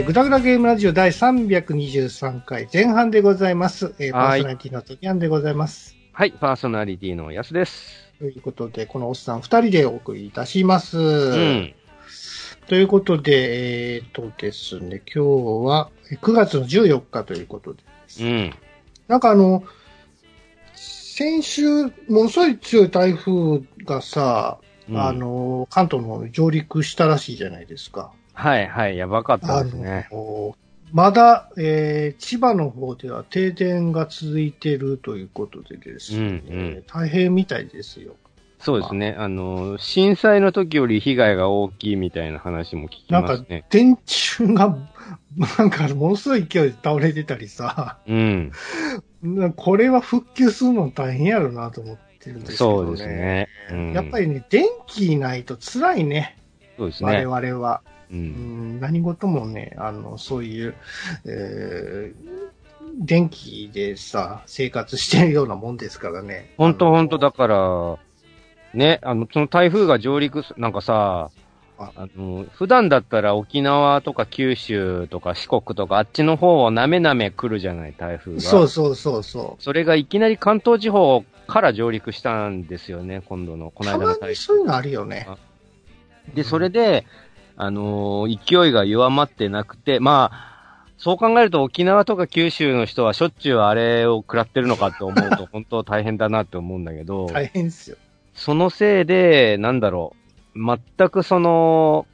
[0.00, 3.94] えー、ぐだぐだゲームラジオ第323回前半でございます。
[3.98, 5.94] えー、パーはいソナリティの時やんでございます。
[6.14, 8.10] はい、パーソナリティのやすです。
[8.18, 10.96] ということで、このおっさん二人でお送りいたします。
[10.98, 11.74] うん。
[12.66, 17.82] ということで、えー、とですね、今日はえー9月の14日ということで。
[18.20, 18.54] うん。
[19.06, 19.64] なんかあの、
[20.72, 28.12] 先週、ものすごい強い台風がさ、うんあの、関東の上陸したらしいじゃないですか。
[28.34, 30.08] はいはい、やばかったあですね。
[30.10, 30.56] の、
[30.92, 36.30] まだ、えー千葉の方では停電が続いているということでですね、うんう
[36.78, 38.14] ん大変みたいですよ。
[38.60, 39.16] そうですね。
[39.18, 44.76] あの、震災の時より被害が大きいみたいな話も聞きなんかますね。、電柱が、
[45.58, 48.52] なんかものすごい勢いで倒れてたりさ、うん。
[49.22, 52.86] なこれは復旧するの大変やろなと思ってるんですけどね。
[52.86, 53.48] そうですね。
[53.70, 56.36] うん、やっぱりね、電気ないと辛いね、
[56.76, 57.24] 我そうですね。
[57.24, 57.80] 々は。
[58.10, 58.14] う。
[58.14, 60.74] うんん、何事もね、あの、そういう、
[61.24, 62.50] えー
[62.98, 66.52] 電気でさ、生活してるようなもんですからね。
[66.56, 67.98] 本当あの本当だから、
[68.74, 71.30] ね、あの、その台風が上陸す、なんかさ、
[71.78, 78.40] ああの、普段だったら沖縄とか九州とか四国とかあっちの方をなめなめ来るじゃない、台風が。
[78.40, 83.86] そうそうそうそそれがいきなり関東地方から上陸したんですよね、今度の、こう。
[83.86, 84.30] の間の台風。
[84.30, 85.26] にそういうのあるよね。
[86.34, 87.06] で、それで、
[87.62, 97.98] あのー勢いが弱まってなくて、まあ、そう考えると沖縄とか九州の人はしょっちゅうあれを食らってるのかって思うと、 本当大変だなって思うんだけど、大変ですよ。
[98.32, 100.16] そのせいで、なんだろ
[100.54, 102.06] う、全くその、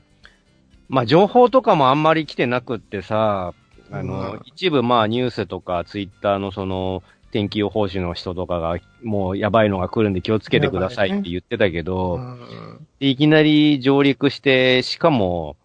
[0.88, 3.54] まあ、情報とかもあんまり来てなくってさ、
[3.92, 7.04] あの、うん一部まあニュースとかツイッターのその、
[7.36, 15.56] 天気予報士の人とかが、もうやばいのが来るんで気をつけてくださいって言ってたけど、うんでいきなり上陸して、しかも、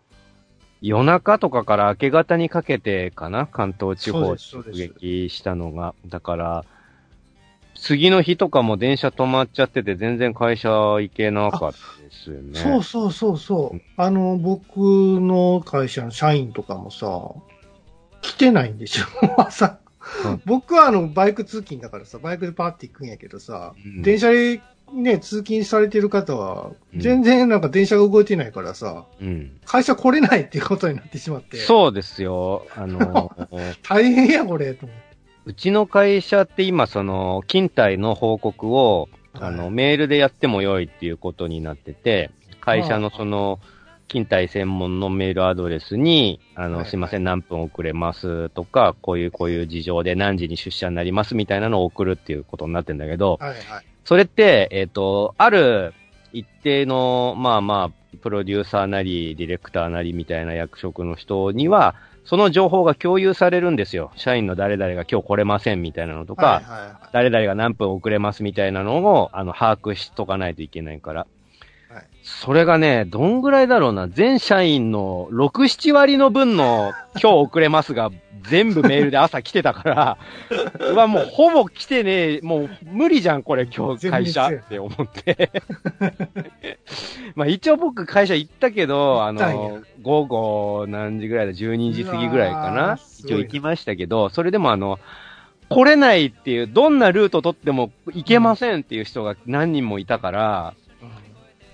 [0.82, 3.46] 夜中とかから明け方にかけてかな？
[3.46, 4.38] 関東地方直
[4.74, 5.96] 撃したのが。
[6.08, 6.66] だから、
[7.76, 12.60] 次の日とかも電車止まっちゃってて全然会社行けなかったですよね。
[12.60, 13.82] そうそうそうそうう。
[13.96, 14.78] あの、僕
[15.22, 17.32] の会社の社員とかもさ、
[18.22, 19.06] 来てないんでしょ
[19.40, 19.80] 朝。
[20.26, 24.62] うん僕はあの、バイク通勤だからさ、バイクでパーって行くんやけどさ、うん電車で
[24.94, 29.60] ね、通勤されてる方は、うん全然なんか電車が動いてないからさ、うん。
[29.66, 32.68] 会社来れないっていうことになってしまって、そうですよ。
[32.76, 33.32] あの、
[33.84, 35.12] 大変や、これ、と思って。
[35.46, 42.30] うちの会社って今その、勤怠の報告を、あの、はいメールでやっても良いっていうことになってて、
[42.60, 43.60] 会社のその、
[44.12, 53.86] 勤怠専門のメールアドレスに、あの、はいすいません、何分遅れますとか、こういうこういう事情で何時に出社になりますみたいなのを送るっていうことになってんだけど、はいはい。
[54.04, 55.94] それって、えっ、と、ある
[56.34, 61.96] 一定の、まあまあ、プロデューサーなり、ディレクターなりみたいな役職の人には、
[62.26, 64.12] その情報が共有されるんですよ。
[64.16, 71.28] 社員の誰々が今日来れませんみたいなのとか、はいはいはい誰々が何分遅れますみたいなのを、あの、把握しとかないといけないから。
[71.94, 78.12] はいそれがね、どんぐらいだろうな、全社員の6、7割の分の今日遅れますが、
[78.44, 80.18] 全部メールで朝来てたから、
[80.92, 84.48] うわ、もうほぼ来てねえ、もう無理じゃん、これ今日会社。
[84.48, 85.52] って思って。
[87.36, 92.98] まあ一応僕会社行ったけど、あの、午後何時ぐらいだ、12時過ぎぐらいかな。
[93.20, 95.00] 一応行きましたけど、それでもあの、
[95.70, 100.74] 来れないっていう、どんなルート取っても行けませんっていう人が何人もいたから、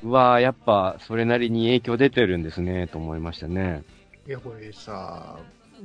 [0.03, 3.83] うわーやっぱそれなりに影響出てるんですね、と思いましたね。
[4.27, 5.37] いや、これさ、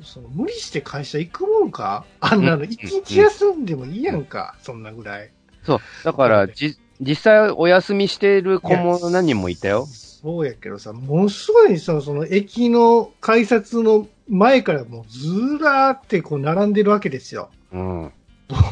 [0.03, 2.05] その無理して会社行くもんか？
[2.21, 5.31] あんなのうん一日休んでもいいやんか、そんなぐらい。
[5.65, 5.79] そう。
[6.05, 9.87] だから、じ、実際お休みしている子も何人もいたよ。
[9.87, 17.51] そうやけどさ、ものすごいさ、その駅の改札の前からもうずらーってこう並んでるわけですよ。
[17.73, 18.13] うん。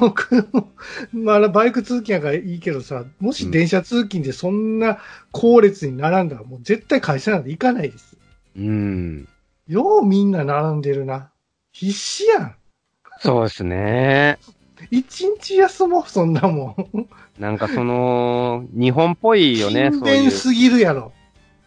[0.00, 0.72] 僕も、
[1.12, 4.98] まあバイク通勤やからいいけどさ、もし電車通勤でそんな
[5.32, 8.16] 後列に並んだらもう絶対会社なんて行かないです。
[8.56, 9.28] うん。
[9.66, 11.30] ようみんな並んでるな。
[11.72, 12.54] 必死やん。
[13.20, 14.38] そうですね。
[14.90, 17.08] 一日休もう、そんなもん。
[17.38, 21.12] なんかその、日本っぽいよね、勤すぎるやろ。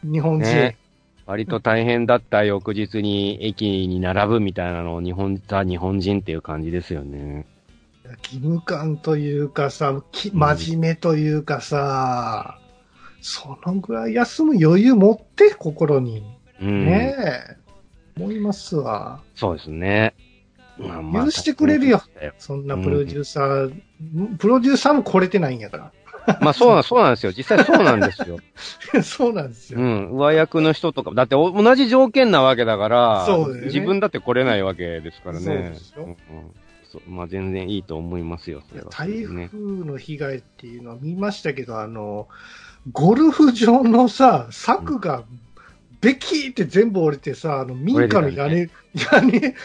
[0.03, 0.43] 日本人。
[0.43, 0.77] ね
[1.25, 7.45] 割と大変だった翌日に駅に並ぶみたいなのを日本、ザ日本人っていう感じですよね。
[8.21, 10.01] 義務感というかさ、
[10.33, 12.59] 真面目というかさ、
[13.21, 16.23] そのぐらい休む余裕持って、心に。
[16.61, 16.85] うん。
[16.85, 17.57] ねえ。
[18.17, 19.21] 思いますわ。
[19.35, 20.13] そうですね。
[20.77, 22.03] まあまあ許してくれるよ。
[22.37, 25.91] そんなプロデューサー、プロデューサーも来れてないんやから。
[26.41, 27.33] まあそうな、そうなんですよ。
[27.35, 28.39] 実際そうなんですよ。
[29.03, 29.79] そうなんですよ。
[29.79, 30.09] うん。
[30.11, 35.45] 上役の人とか、だってお同じ条件なわけだから、そうだよね自分だって来れないわけですからね。
[35.45, 36.15] そうですよんうん
[37.07, 38.61] まあ全然いいと思いますよ。
[38.69, 39.49] そいやれは台風ね。
[39.53, 42.27] の被害っていうのは見ましたけど、あの、
[42.91, 45.23] ゴルフ場のさ、柵が、
[46.01, 48.69] べきーって全部折れてさ、あの、民家の屋根、
[49.11, 49.55] 屋根、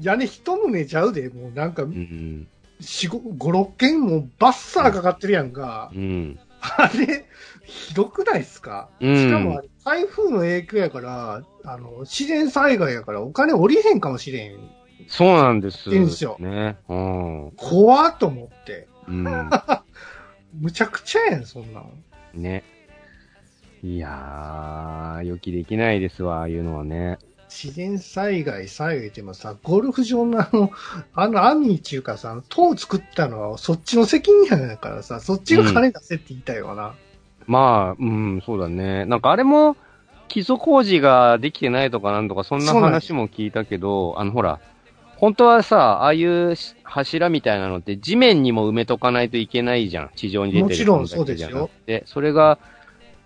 [0.00, 2.46] 屋根一棟ちゃうで、もうなんか、うん。
[2.80, 5.90] 四五五六件もうバッサーかかってるやんか。
[5.92, 6.38] うん。
[6.60, 7.24] あれ、
[7.64, 14.58] ひどくないっすか、うんしかも台風の影響やから、あの、自然災害やからお金降りへんかもしれん。
[15.06, 15.90] そうなんです。
[15.90, 16.76] いいんですよね。
[16.88, 17.52] うん。
[17.56, 18.88] 怖っと思って。
[19.06, 19.24] うん。
[20.60, 21.92] むちゃくちゃやん、そんなん。
[22.34, 22.64] ね。
[23.82, 27.18] いやー、予期できないですわ、ああいうのはね。
[27.48, 30.70] 自然災害、災害ってもさ、ゴルフ場のあの、
[31.14, 36.94] あの網っていうかさ、塔を作ったのはそっちの責任やからさ、そっちが金出せって言いたいよな。
[37.46, 39.06] まあ、うん、そうだね。
[39.06, 39.76] なんかあれも、
[40.28, 44.60] 基礎工事ができてないとかなんとか、そんな話も聞いたけど、あの、ほら、
[45.20, 50.10] 本当はさ、ああいうし柱みたいなのって地面にも埋めとかないといけないじゃん。
[50.14, 51.70] 地上に出てるもちろん分だけじゃなく
[52.06, 52.58] それが、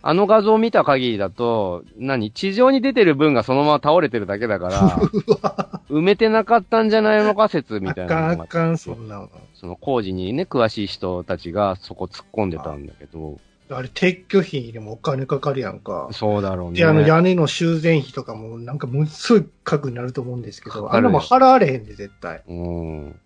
[0.00, 2.32] あの画像を見た限りだと、何？
[2.32, 4.98] 地上に出てる分がそのまま倒れてるだけだから、
[5.90, 9.28] 埋めてなかったんじゃないのか説みあたいなのがかんあかん、そんなの。
[9.54, 13.38] その工事にね、詳しい人たちがそこ突っ込んでたんだけど、
[13.70, 16.08] あれ、撤去費にもお金かかるやんか。
[16.12, 16.78] そうだろうね。
[16.78, 22.42] で、あの屋根の修繕費とかもなんかものすごい額になると思うんですけど、あんなもん払われへんで、絶対。
[22.48, 23.20] うん。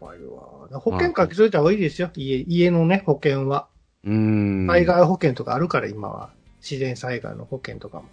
[0.00, 0.80] 怖いわ。
[0.80, 2.10] 保険かけといた方がいいですよ。
[2.14, 3.68] 家、家のね、保険は。
[4.04, 4.66] うん。
[4.66, 6.30] 災害保険とかあるから、今は。
[6.60, 8.04] 自然災害の保険とかも。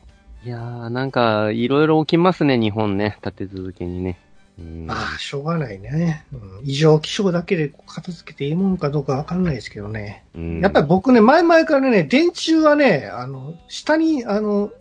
[0.44, 3.18] いやー、なんか、いろいろ起きますね、日本ね。
[3.24, 4.18] 立て続けにね。
[4.60, 4.86] うん。
[4.90, 6.26] ああ、しょうがないね。
[6.34, 10.26] うん、異常気象だけで片付けていいもんかどうかわかんないですけどね。
[10.36, 14.72] うんやっぱり僕ね、前々からね、電柱はね、あの、下に、あの、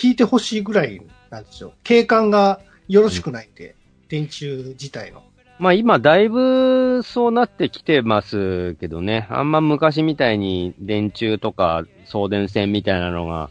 [0.00, 1.72] 引いてほしいぐらいなんですよ。
[1.82, 3.74] 景観がよろしくないんで、
[4.08, 5.22] 電柱自体の。
[5.58, 9.26] まあ今、だいぶそうなってきてますけどね。
[9.30, 13.50] あんま昔みたいに電柱とか送電線みたいなのが、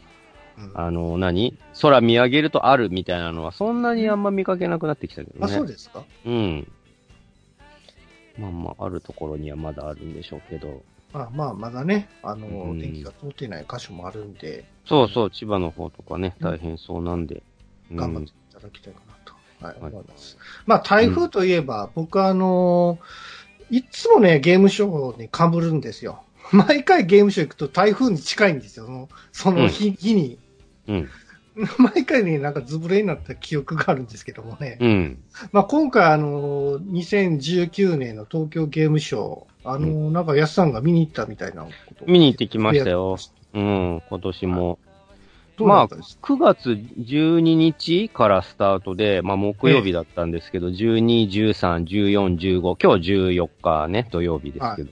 [0.74, 1.56] うんあの、何？
[1.80, 5.44] 空見上げるとあるみたいなのは、そんなにあんま見かけなくなってきたけどね。
[5.44, 6.04] あ、そうですか？
[6.26, 6.72] うん。
[8.38, 10.82] まあまあ、あるところにはまだあるんでしょうけど。
[11.12, 17.42] まあまあ、まだね、あの、うん電気が通ってない箇所もあるんで、そうそう、千葉の方とかね、大変そうなんで。
[17.92, 19.34] 頑張っていただきたいかなと、
[19.66, 20.38] はい、はい思います。
[20.66, 22.98] まあ、台風といえば、僕はあの
[23.70, 26.22] いつもね、ゲームショーに被るんですよ。
[26.52, 28.86] 毎回ゲームショー行くと台風に近いんですよ。
[28.86, 30.38] そのその日,、日に。
[30.88, 31.08] うん。
[31.78, 34.78] 毎回ね、なんかズブレになった記憶があるんですけどもね。
[34.80, 35.18] うん。
[35.52, 43.18] まあ、今回あの、2019年の東京ゲームショー、あの、なんか安さんが見に行ったみたいなことを見に行ってきましたよ。
[43.52, 44.78] うん、今年も。
[45.58, 54.90] どうだったですか、9月12日からスタートで、まあ木曜日だったんですけど、12、13、14、15、今日14日ね、土曜日ですけど、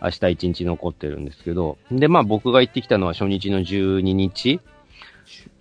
[0.00, 4.60] 明日1日残ってるんですけど、で、まあ僕が行ってきたのは初日の12日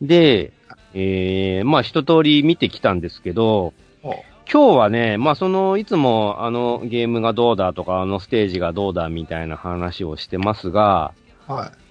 [0.02, 0.54] で、
[0.94, 4.14] えー、まあ一通り見てきたんですけど、お
[4.52, 11.14] 今日はね、まあその、いつもあのゲームがどうだとか、あのステージがどうだみたいな話をしてますが、
[11.48, 11.90] はい。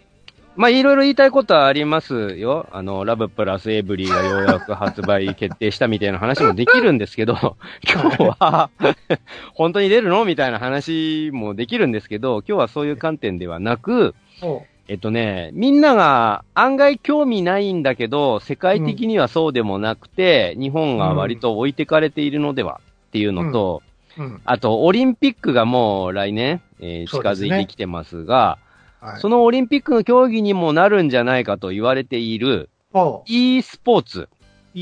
[0.57, 2.67] まあいろいろ言いたいことはありますよ。
[2.73, 7.57] あの、ラブプラスエブリーがようやく発売決定したみたいな話もできるんですけど、
[7.89, 8.71] 今日は、
[9.55, 23.83] 本当に出るのみたいな話もできるんですけど、今日はそういう観点ではなく、おえっとね、みんなが案外興味ないんだけど、世界的にはそうでもなくて、日本が割と置いてかれているのではっていうのと、
[24.17, 24.41] うん。
[24.47, 28.59] あと、オリンピックがもう来年、えー近づいてきてますが、
[29.01, 29.21] はい。
[29.21, 34.29] そのオリンピックの競技にもなるんじゃないかと言われているお e スポーツ。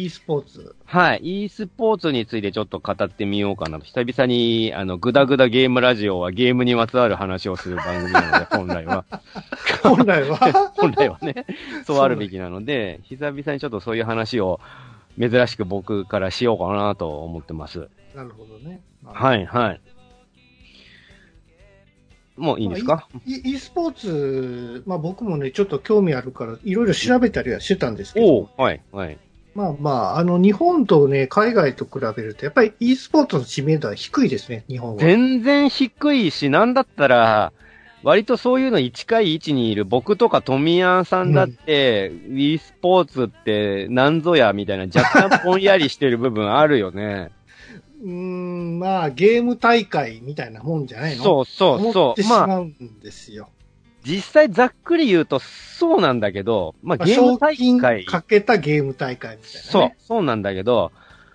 [0.05, 0.75] E スポーツ。
[0.85, 1.45] はい。
[1.45, 3.85] e スポーツについてちょっと語ってみようかなと。
[3.85, 9.05] 久々に、あの、グダグダゲームラジオはゲームにまつわる話をする番組なので、 本来は。
[9.83, 10.37] 本来は？
[10.77, 11.47] 本来はね、
[11.85, 14.61] そうあるべきなので、久々にちょっとそういう話を
[15.19, 17.89] 珍しく僕からしようかなと思ってます。
[18.15, 18.81] なるほどね。
[19.05, 19.81] はい、はい。
[22.37, 29.19] もういいんですか、e, e スポーツ、まあ僕もね、ちょっと興味あるから、いろいろ調べたりはしてたんですけど、はい、はい。
[29.57, 35.01] まあまあ、あの、日本とね、海外と比べると、やっぱり e スポーツの知名度は低いですね、日本は。
[35.01, 37.53] 全然低いし、なんだったら、
[38.03, 47.31] 割とそういうのに近い位置にいる僕とか富谷さんだって、e スポーツってなんぞやみたいな若干ぼんやりしてる部分あるよね。
[48.03, 51.25] うーん、まあ、ゲーム大会みたいなもんじゃないの？
[51.25, 52.29] そうそう思ってそう。
[52.29, 53.49] まあ、しまうんですよ。
[54.07, 59.65] 実際ざっくり言うとそうなんだけど、まあまあゲーム大会、かけたゲーム大会みたいな、ね。
[59.65, 60.93] そう、そうなんだけど、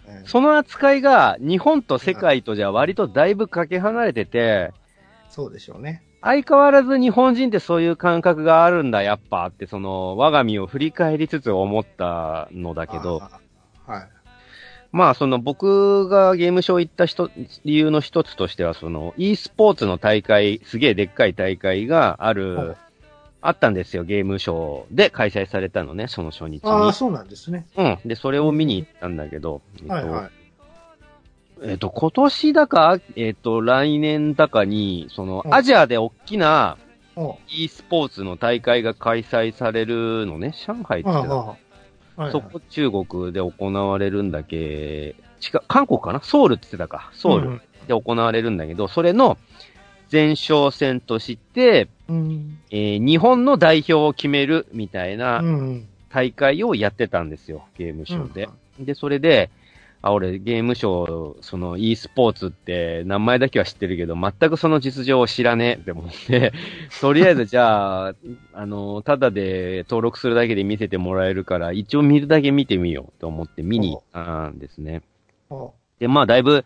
[0.07, 0.25] うん。
[0.25, 4.71] その扱いが日本と世界とじゃ割とだいぶかけ離れてて、
[5.29, 6.03] そうでしょうね。
[6.21, 13.21] 相変わらず日本人ってそういう感覚があるんだ、やっぱって、その、我が身を振り返りつつ思ったのだけど。
[13.87, 14.20] はい。
[14.91, 17.29] まあ、その僕がゲームショー行った人、
[17.63, 22.75] 理由の一つとしては、その、e スポーツの大会、すげえでっかい大会があはいる、
[23.41, 26.59] あったんですよ、ゲームショーで開催されたのね、その初日に。
[26.65, 27.65] ああ、そうなんですね。
[27.77, 27.99] うん。
[28.05, 30.29] で、それを見に行ったんだけど、えっとはいはい。
[31.63, 36.77] えっ、と、今年だか、えっ、と、来年だかに、その、うんアジアで大きな
[37.15, 41.09] お e スポーツの大会が開催されるのね、上海って
[42.17, 45.13] はいはいそこ中国で行われるんだけ、違
[45.55, 46.21] う、韓国かな？
[46.21, 47.09] ソウルって言ってたか。
[47.13, 49.37] ソウルうんで行われるんだけど、それの
[50.11, 52.59] 前哨戦として、うん。
[52.69, 55.87] えー日本の代表を決めるみたいなうん。
[56.09, 58.49] 大会をやってたんですよ、ゲームショーで。
[58.79, 59.49] で、それで、
[60.01, 66.53] あ、俺、ゲームショー、その e スポーツって名前だけは知ってるけど、全くその実情を知らねえって思って、
[67.01, 68.15] とりあえずじゃあ、
[68.53, 75.03] あの、ただで登録するだけで見せてもらえるから、一応見るだけ見てみようと思って見に行ったんですね。
[75.49, 76.65] おで、まあ、だいぶ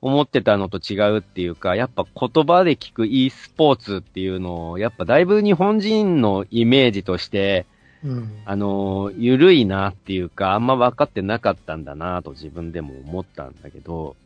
[0.00, 7.66] 思ってたのと違うっていうか、やっぱ言葉で聞く e スポーツっていうのを、やっぱだいぶ日本人のイメージとして、
[8.04, 8.42] うん。
[8.44, 14.16] あのー、ゆるいなっていうか、あんま分かってなかったんだなと自分でも思ったんだけど、お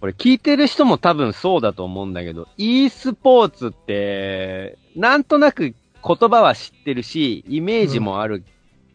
[0.00, 8.44] これ聞いてる人も多分そうだと思うんだけど、e スポーツって、なんとなく言葉は知ってるし、イメージもある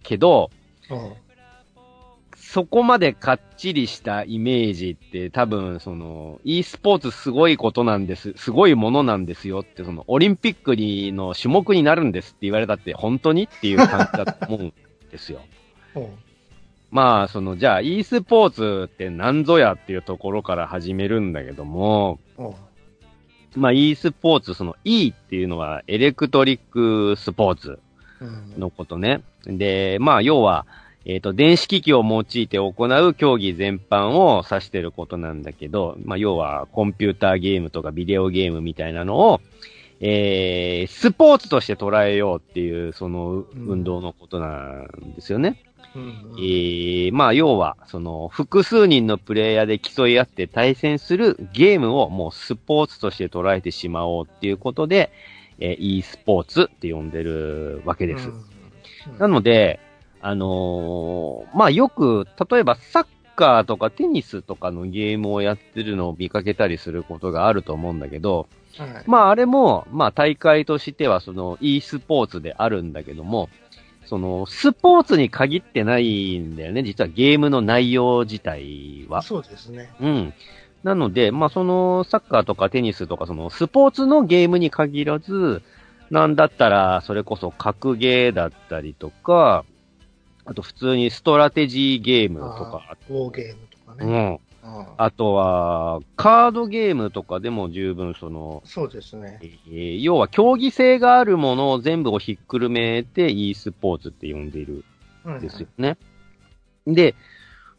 [0.02, 0.50] けど、
[0.90, 1.16] お
[2.54, 14.74] そこまでかっちりしたイメージって多分その e スポーツすごいことなんです、すごいものなんですよってそのオリンピックにの種目になるんですって言われたって本当にっていう感じだと思うん
[15.10, 15.42] ですよ。
[15.96, 16.12] お
[16.92, 22.54] まあ、その、じゃあ、e スポーツって何ぞやっていうところから始めるんだけども、お
[23.56, 27.80] まあ、e スポーツ、その e っていうのはエレクトリックスポーツ
[28.22, 28.60] うん。
[28.60, 29.24] のことね。
[29.48, 30.68] で、まあ、要は、
[31.06, 39.42] えっ、と、電子機器を用いて行う競技全般を指してることなんだけど、まあ、要は、コンピューターゲームとかビデオゲームみたいなのを、
[40.00, 45.62] えー、スポーツとして捉えようっていう、その運動のことなんですよね。
[45.96, 55.12] うんえー、まあ、要は、その、複数人のプレイヤーで競い合って対戦するゲームをもうスポーツとして捉えてしまおうっていうことで、
[55.60, 58.30] えー、e スポーツって呼んでるわけです。
[58.30, 58.54] うん
[59.20, 59.80] なので、
[60.26, 69.04] あのーまあ、よく、例えばサッカーとかテニスとかのゲームをやってるのを見かけたりすることがあると思うんだけど、はい。
[69.06, 73.50] まあ、あれも、まあ、大会としては、その、e スポーツであるんだけども、
[74.06, 79.24] その、スポーツに限ってないんだよね、実はゲームの内容自体は。
[79.24, 79.92] そうですね。
[80.00, 80.34] うん。
[80.84, 85.62] なので、まあ、その、サッカーとかテニスとか、その、スポーツのゲームに限らず、
[86.12, 89.66] なんだったら、それこそ格ゲーだったりとか、
[90.46, 94.30] あと普通にストラテジーゲームとか、ウォーゲームとかうね。
[94.30, 94.32] ん。
[94.32, 94.40] うん
[94.98, 99.40] あとは、カードゲームとかでも十分その、そうですね。
[99.42, 104.86] えー要は競技性があるものを全部をひっくるめて e スポーツって呼んでいる
[105.26, 105.98] うんんですよね。
[106.88, 107.14] で、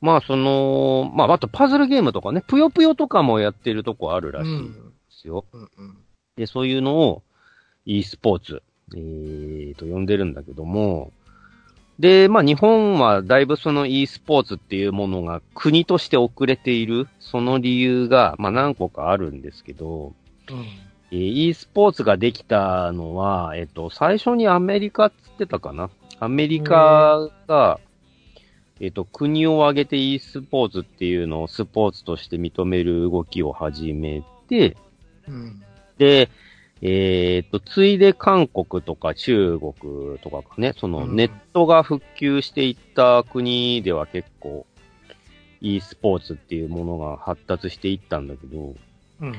[0.03, 4.79] まあその、まああとパズルゲームとかね、ぷよぷよとかもやってるとこあるらしいんで
[5.09, 5.47] すよ。
[5.53, 5.99] うんうん
[6.37, 7.23] で、そういうのを
[7.87, 8.63] e スポーツ、
[8.95, 11.13] えー、と呼んでるんだけども、
[11.99, 20.13] で、まあ日本はだいぶその e スポーツっていうものが国として遅れている、その理由が、まあ何個かあるんですけど、
[20.51, 20.57] うん
[21.13, 25.91] えー e スポーツができたのは、えっと、最初にアメリカっつってたかな？
[26.19, 27.79] アメリカが、
[28.81, 34.77] えっと、国を挙げて e スポーツっていうのをスポーツとして認める動きを始めて、
[35.29, 35.63] うん
[35.99, 36.29] で、
[36.87, 41.17] えっと、ついで韓国とか中国とかかね、そのうん。
[41.17, 44.67] ネットが復旧していった国では結構
[45.63, 48.75] e スポーツっていうものが発達していったんだけど、
[49.23, 49.35] うん。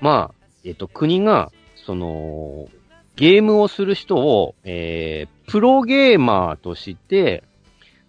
[0.00, 2.68] まあ、えっと、国が、その、
[3.14, 7.44] ゲームをする人を、えー、プロゲーマーとして、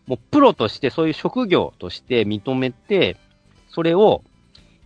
[0.08, 3.18] もうプロとして、そういう職業として認めて、
[3.70, 4.24] それを、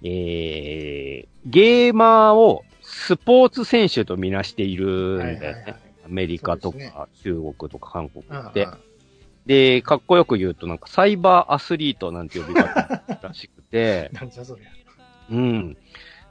[0.03, 5.45] えー、ゲーマーをスポーツ選手とみなしているんだよね。
[5.45, 8.67] はいはいはいアメリカとか、中国とか韓国あって。
[9.45, 14.69] で、かっこよく言うとなんかサイバーアスリートなんて呼び方らしくて、 なんじゃそりゃ。
[15.31, 15.77] うん。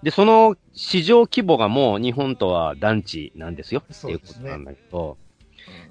[0.03, 3.83] で、その市場規模がもう日本とは団地なんですよ。
[3.93, 5.17] っていうことなんだけど。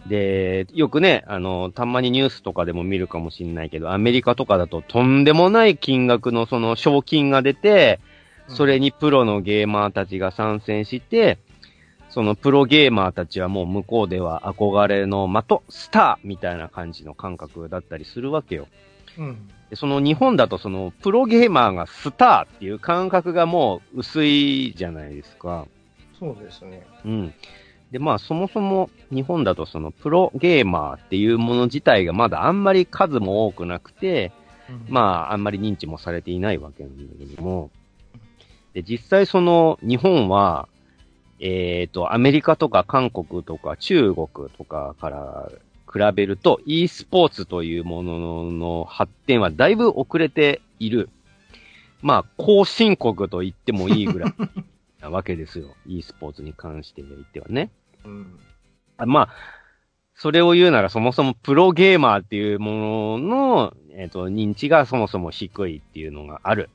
[0.08, 8.00] で、よくね、あの、たまにニュースとかでも見るかもしれないけど、アメリカとかだととんでもない金額のその賞金が出て、
[8.48, 11.38] それにプロのゲーマーたちが参戦して、
[12.10, 18.68] そのプロゲーマーたちはもう向こうでは憧れの的、スターみたいな感じの感覚だったりするわけよ。
[19.18, 19.50] うん。
[19.70, 25.68] でその日本だとそのプロゲーマーがスターっていう感覚がもう薄いじゃないですか。
[26.18, 26.88] そうですね。
[27.06, 27.34] うん。
[27.92, 34.32] で、まあそもそも日本だとそのプロゲーマーっていうもの自体がまだあんまり数も多くなくて、
[34.90, 37.70] まああんまり認知もされていないわけなんだけども、
[38.78, 40.70] で、実際その日本は、
[41.40, 45.52] えっ、と、アメリカとか韓国とか中国とかから
[45.92, 51.10] 比べると e スポーツというものの発展はだいぶ遅れている。
[52.04, 54.34] まあ、後進国と言ってもいいぐらい
[55.02, 55.74] なわけですよ。
[55.88, 57.72] e スポーツに関して言ってはね。
[58.06, 58.40] うん。
[58.98, 59.30] あまあ、
[60.14, 66.70] それを言うならそもそもプロゲーマーっていうものの、えっ、と、認知がそもそも低いっていうのがある。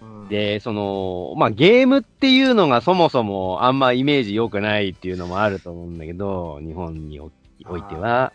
[0.00, 7.30] うん、で、その、まあ、ゲームっていうのがそもそもあんまイメージ良くないっていうのもあると思うんだけど、日本にお
[7.66, 8.32] おいては。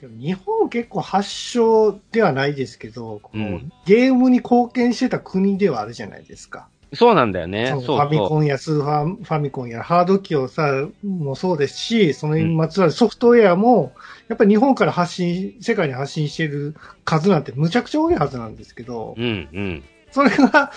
[0.00, 6.68] でも日本結構発祥ではないですけど、こううんゲームに貢献してた国ではあるじゃないですか。
[6.92, 7.68] そうなんだよね。
[7.84, 13.92] そファミコンやスーファファミコンやハード機をさ、もそうですし、そのにまつわるソフトウェアも、
[14.28, 19.84] やっぱり日本から発信、世界に発信してる数なんてむちゃくちゃ多いはずなんですけどう。、うん、うん。
[20.16, 20.72] それが、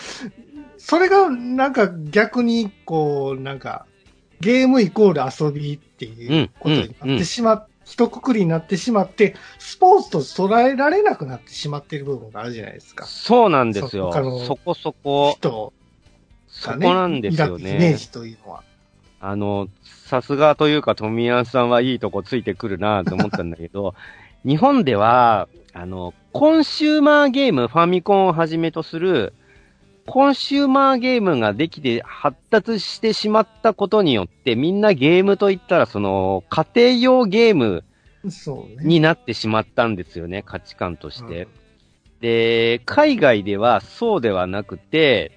[0.77, 3.86] それがなんか逆に、こう、なんか、
[4.41, 13.06] ゲームイコール遊びっていうことになってしまっ、一括りになってしまって、スポーツと捉えられなくなってしまっている部分があるじゃないですか。
[13.06, 14.12] そうなんですよ。
[14.12, 15.73] そそこそこ、人
[16.49, 17.93] そこなんですよ抱くイメーね。
[17.95, 18.63] ジというのは。
[19.21, 23.95] あの、さすがというか、富安さんはいいとこついてくるなと思ったんだけど、
[24.45, 29.34] 日本では、あの、コンシューマーゲーム、ファミコンをはじめとする、
[30.06, 37.84] コンシューマーゲームができて発達してしまったことによって、みんなゲームと言ったら、その、家庭用ゲーム。
[38.82, 41.47] になってしまったんですよね、価値観として。
[42.19, 45.32] で、海外ではそうではなくて、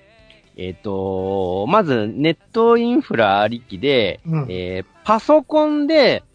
[0.56, 6.31] えっ、と、まずネットインフラありきで、うんえーパソコンでうん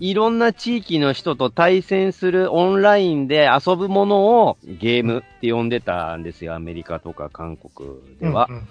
[0.00, 7.88] いろんな地域の人と対戦するオンラインで遊ぶものをゲームって呼んでたんですよ、アメリカとか韓国
[8.20, 8.48] では。
[8.50, 8.64] うんうん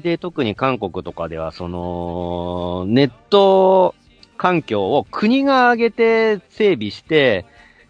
[0.00, 3.94] で、特に韓国とかでは、その、ネット
[4.36, 7.44] 環境を国が挙げて整備して、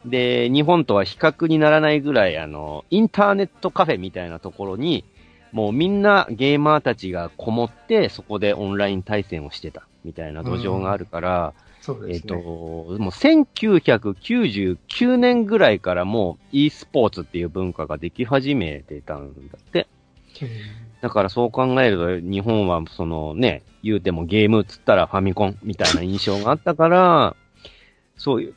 [0.05, 5.05] で、日本とは比較にならないぐらい、あの、インターネットカフェみたいなところに、
[5.53, 12.29] もうみんなゲーマーたちがこもって、そこでオンライン対戦をしてた、みたいな土壌があるから、えっ、そうですね。
[12.29, 19.87] と、もう1999年ぐらいからもう e スポーツっていう文化ができ始めてたんだって。
[21.01, 27.37] だからそう考えると、日本はそのね、言うてもゲームっつったらファミコンみたいな印象があったから、
[28.17, 28.55] そういう、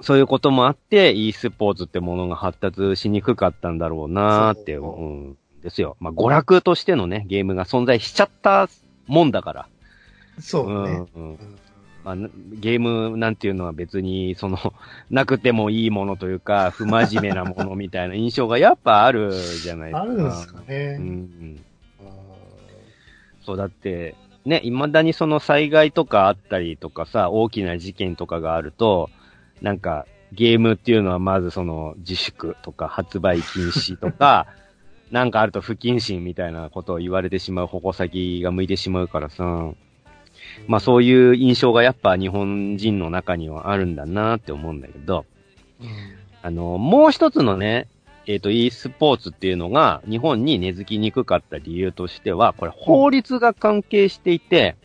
[0.00, 5.96] そういうこともあって、e スポーツってものが発達しにくかったんだろうなーって思うんですよ。
[6.00, 8.68] まあ娯楽としてのね、ゲームが存在しちゃった
[9.06, 9.68] もんだから。
[10.40, 10.72] そうね。
[10.72, 11.38] うんうんうん
[12.06, 14.56] まあ、なゲームなんていうのは別に、その、
[15.10, 20.00] なくてもいいものというか、不真面目なものみたいな 印象がやっぱあるじゃないですか。
[20.02, 20.96] あるんですかね。
[21.00, 21.60] うんうん。
[23.42, 24.14] そう、だって、
[24.44, 29.10] ね、未だにその災害とかあったりとかさ、大きな事件とかがあると、
[29.60, 34.46] なんか、ゲームっていうのはまずその自粛とか発売禁止とか、
[35.10, 39.72] なんかあると不謹慎みたいなことを言われてしまう矛先が向いてしまうからさ、
[40.66, 45.24] まあそういう印象がやっぱ日本人の中にはあるんだなって思うんだけど、
[45.80, 45.88] うん
[46.46, 47.88] あの、もう一つのね、
[48.26, 54.76] えっ、と、e スポーツっていうのが日本に根付きにくかった理由としては、これ法律が関係していて、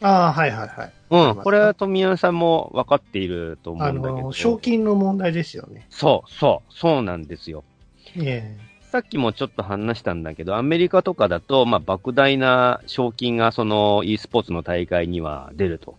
[0.00, 0.92] ああ、はいはいはい。
[1.10, 4.28] うん、これは富谷さんも分かっていると思あうんだけど。
[4.28, 5.86] の、賞金の問題ですよね。
[5.90, 7.64] そう、そう、そうなんですよ。
[8.16, 8.56] え
[8.90, 15.96] さっきもちょっと話したんだけど、アメリカとかだと、まあ、莫大な賞金がその e スポーツの大会には出ると。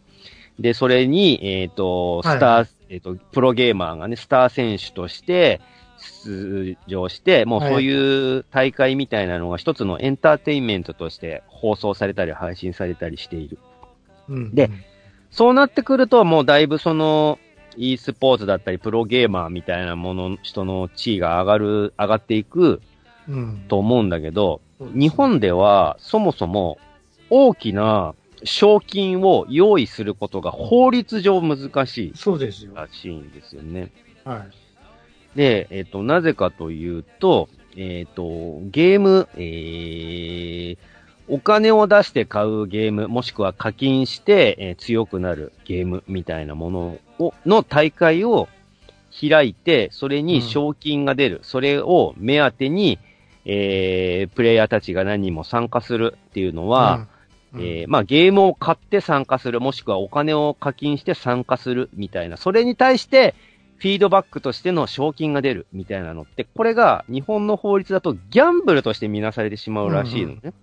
[0.59, 5.61] で、それに、えっ、と、スター、はいえっ、と、プロゲーマーがね、スター選手として
[6.25, 13.57] 出場して、もうそういう大会みたいなのが一つのエンターテインメントとして放送されたり配信されたりしている。
[14.27, 14.69] うんで
[15.29, 17.39] そうなってくると、もうだいぶその、
[17.77, 22.81] e スポーツだったり、プロゲーマーみたいなもの、人の地位が上がる、上がっていく
[23.27, 23.65] うん。
[23.67, 26.79] と思うんだけど、日本ではそもそも
[27.29, 32.71] 大きな賞金を用意することが法律上難しいそうですよ。
[32.75, 33.91] らしいんですよね。
[34.25, 34.45] は
[35.33, 35.37] い。
[35.37, 40.77] で、えっ、と、なぜかというと、えっ、と、ゲーム、えー、
[41.29, 46.99] お金を出して買うゲーム、もしくは課金して、えー強くなるゲームみたいなものを、
[47.45, 48.47] の大会を
[49.29, 51.39] 開いて、それに賞金が出る。
[51.43, 52.99] それを目当てに、
[53.45, 57.07] えー、プレイヤーたちが何人も参加するっていうのは、
[57.53, 63.35] うん、えーまあ、ゲームを買って参加する、もしくはお金を課金して参加するみたいな、それに対して、
[63.77, 70.53] フィードバックとしての賞金が出るみたいなのって、これが日本の法律だとギャンブルとして見なされてしまうらしいのね。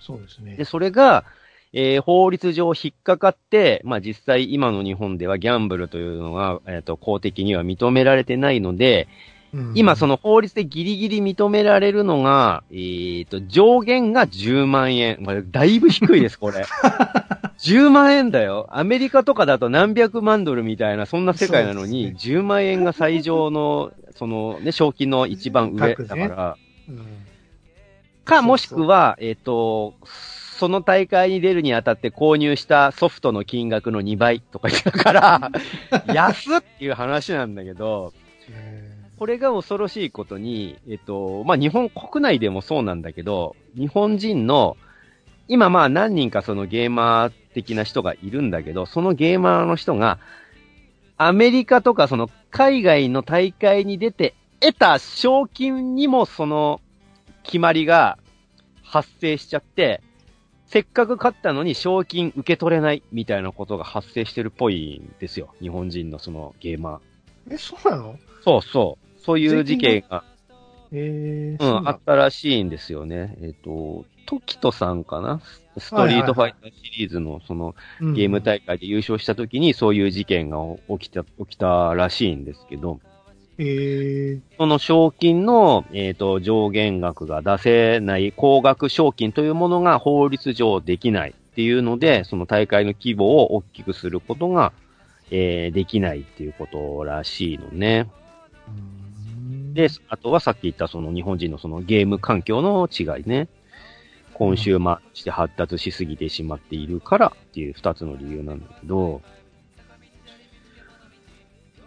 [0.00, 0.64] そうですねで、。
[0.64, 1.24] それが、
[1.72, 9.08] えー法律上引っかかって、まあ実際今の日本ではギャンブルというのが、えっ、と、公的には認められてないので、
[9.74, 15.18] 今その、の法律でギリギリ認められるのが、えっ、と、上限が10万円。
[15.20, 16.64] まあ、だいぶ低いです、これ。
[17.60, 18.66] 10万円だよ。
[18.70, 26.56] アメリカとかだと何百万ドルみたいな、そんな世界なのに、そうです10万円が最上の、そのね、賞金の一番上だから、
[26.88, 27.22] うん
[28.24, 29.94] か、もしくは、えっ、と、
[30.62, 35.50] その大会に出るにあたって購入したソフトの金額の2倍とか言ったから、
[36.14, 38.12] 安っっていう話なんだけど、
[38.48, 44.76] えこれが恐ろしいことに、えっと、まあ、日本国内でもそうなんだけど、日本人の、
[45.48, 50.20] 今まあ何人かそのゲーマー的な人がいるんだけど、そのゲーマーの人が、
[51.16, 56.80] アメリカとかその海外の大会に出て得た賞金にもその
[57.42, 58.16] 決まりが
[58.84, 60.00] 発生しちゃって、
[60.72, 65.54] せっかく勝ったのに賞金受け取れないみたいなことが発生してるっぽいんですよ。
[65.60, 67.50] 日本人のそのゲーマー。
[67.50, 68.16] ーえ、そうなの？
[68.42, 69.20] そうそう。
[69.20, 70.24] そういう事件が、
[70.90, 73.36] えー、うん、あったらしいんですよね。
[73.42, 75.42] えっ、と、トキトさんかな？
[75.76, 80.56] ストリートファイターシリーズのそのうんゲーム大会で優勝した時にそういう事件が
[80.88, 82.98] 起きた、起きたらしいんですけど、
[83.64, 94.72] えー、その賞金の、えっ、と、上限額が出せない高額賞金というものが法律上できないっていうので、その大会の規模を大きくすることが、
[95.30, 98.10] えーできないっていうことらしいのね。
[98.68, 99.02] うん
[99.72, 103.48] で、あとはさっき言ったその日本人のそのゲーム環境の違いね。
[104.34, 109.20] コンシューマーして発達しすぎてしまっているからっていう二つの理由なんだけど、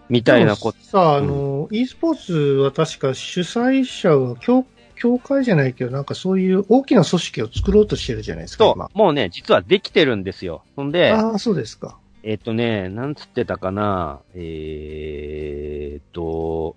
[0.10, 0.78] みたいなこと。
[0.84, 4.66] さあ、あの、e スポーツは確か主催者は協、
[4.96, 8.86] 協会じゃないけど、なんかそういう大きな組織を作ろうとしてるじゃないですか、今。
[8.86, 10.64] そう、もうね、実はできてるんですよ。
[10.76, 11.98] ほんで、ああ、そうですか。
[12.24, 16.76] えっ、とね、なんつってたかな、えーっと、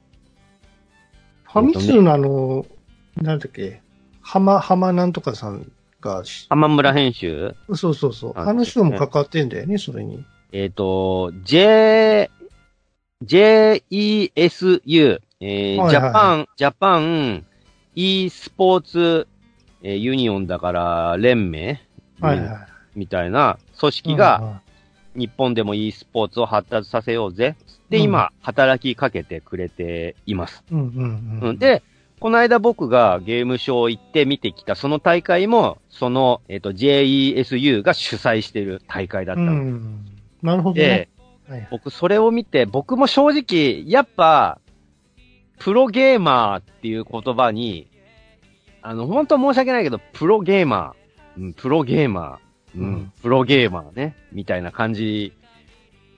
[1.44, 2.66] ファミ通のあの、
[3.16, 3.80] なんだっけ、
[4.20, 7.54] 浜、浜なんとかさんがし、浜村編集？
[7.74, 8.32] そうそうそう。
[8.36, 10.22] ああの人も関わってんだよね、それに。
[10.52, 12.30] えっ、と、J、
[13.24, 17.46] JESU、えーはいはいジャパン、ジャパン
[17.96, 19.26] e スポーツ、
[19.82, 21.82] えーユニオンだから連盟、
[22.20, 22.66] はいはい。
[22.94, 24.60] みたいな組織が、
[25.16, 27.56] 日本でも e スポーツを発達させようぜ。
[27.90, 30.62] で、うん今、働きかけてくれています。
[30.70, 31.82] うん、うんうんで、
[32.20, 39.52] この間僕がゲームショー行って見てきたその大会も、その、えっ、と、JESU が主催してる大会だったうの。
[39.52, 40.06] ん。
[40.40, 41.08] なるほどでね。、
[41.48, 41.68] はいはい。
[41.70, 44.60] 僕それを見て、僕も正直、やっぱ、
[45.58, 47.88] プロゲーマーっていう言葉に、
[48.82, 53.12] あの、本当申し訳ないけど、プロゲーマー、うん、プロゲーマー、うん、うん。
[53.22, 55.32] プロゲーマーね、みたいな感じ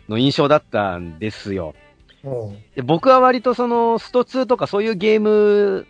[0.09, 1.75] の印象だったんですよ。
[2.75, 5.87] で僕は割とその、スト2とかそういうゲーム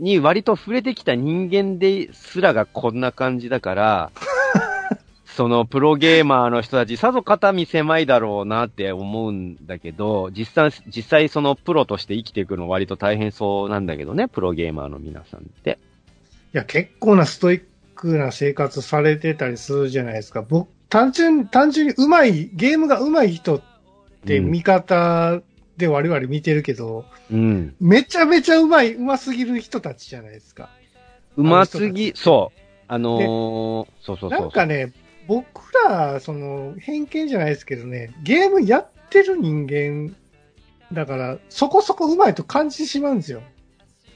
[0.00, 4.10] に割と触れてきた人間ですらがこんな感じだから、
[5.38, 15.78] そのプロゲーマーの人たち、さぞ肩身狭いだろうなって思うんだけど、実際、実際そのプロとして生きていくの割と大変そうなんだけどね、プロゲーマーの皆さんって。
[16.52, 17.62] いや、結構なストイッ
[17.94, 20.42] クな生活されてたりするじゃないですか。
[20.42, 23.62] 僕、単純、単純に上手い、ゲームが上手い人っ
[24.26, 25.40] てうん見方
[25.76, 27.76] で我々見てるけど、うん。
[27.78, 30.68] めちゃめちゃ上手い、上手すぎる人たちじゃないですか。
[31.36, 32.60] うますぎ、そう。
[32.88, 34.40] あのーそうそうそう。
[34.40, 34.92] なんかね、
[35.28, 40.16] 僕ら、その、偏見じゃないですけどね、ゲームやってる人間
[40.90, 43.42] だから、そこそこ上手いと感じてしまうんですよ。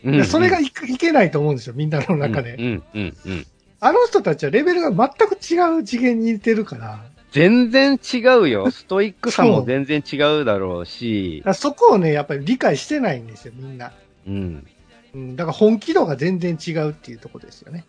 [0.05, 2.55] うんうん、それがいけないと思うんですよ、みんなの中で。
[2.55, 3.47] うん、うん、うん。
[3.79, 8.71] あの人たちはレベルが全く違う次元にいてるから、全然違うよ。
[8.73, 11.43] ストイックさも全然違うだろうし。
[11.55, 13.93] そこをね、やっぱり理解してないんですよ、みんな。
[14.27, 14.67] うん。
[15.15, 17.85] うん、だから本気度が全然違うっていうとこですよね。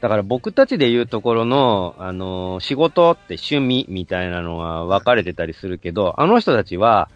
[0.00, 7.10] だから僕たちで言うところの、あのー、仕事って趣味みたいなのが分かれてたりするけど、あの人たちは、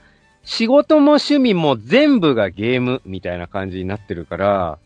[0.45, 4.79] 仕事も趣味も全部がゲームみたいな感じになってるから、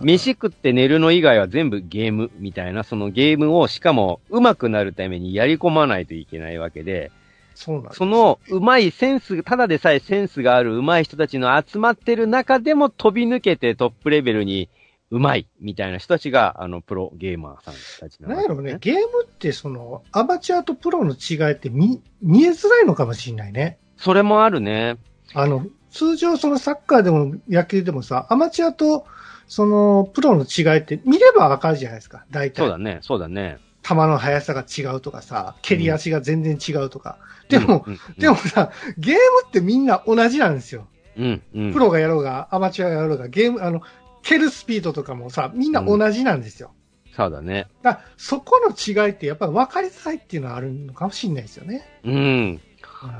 [0.00, 7.10] 飯食って寝るの以外は全部ゲームみたいな、そのゲームをしかも上手くなるためにやり込まないといけないわけで、
[7.56, 14.68] そうなんその上手いセンス、ただでさえセンスがある上手い人たちの集まってる中でも飛び抜けてトップレベルに
[15.12, 23.78] うまいみたいな人たちが、あの、プロゲーマーさんたちな、ね、なんやろうね、ゲームってその、アマチュアとプロの違いって見、見えづらいのかもしれないね。
[23.98, 24.96] それもあるね。
[25.34, 29.04] あの、通常そのサッカーでも野球でもさ、アマチュアと
[29.46, 32.62] そのプロの違いって見ればわかるじゃないですか、大体。
[32.62, 33.58] そうだね、そうだね。
[33.82, 37.18] 球の速さが違うとかさ、蹴り足が全然違うとか。
[37.50, 40.86] うん、でも、うんうん、でもさ、ゲームってみんな同じなんですよ。
[41.18, 41.72] うん、うん。
[41.72, 43.82] プロがやろうが、アマチュアがやろうが、ゲーム、あの、
[44.22, 46.72] 蹴るスピードとかもさ、みんな同じなんですよ。
[47.06, 47.66] うん、そうだね。
[47.82, 51.82] だそこの違いってやっぱり分かりづらいっていうのはあるのかもしれないですよね。
[52.04, 52.60] うん。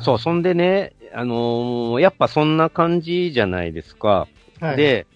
[0.00, 4.28] そう、そんでね、あのー、やっぱそんな感じじゃないですか。
[4.60, 5.06] はい、で、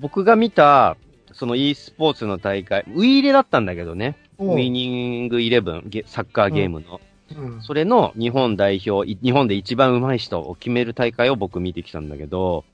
[0.00, 0.96] 僕が見た、
[1.32, 4.16] その e スポーツの大会、ウィーレだったんだけどね。
[4.38, 7.00] ウィニングイレブン、サッカーゲームの。
[7.36, 12.64] うん、それの日本代表、日本で一番上手い人を決める大会を僕見てきたんだけど、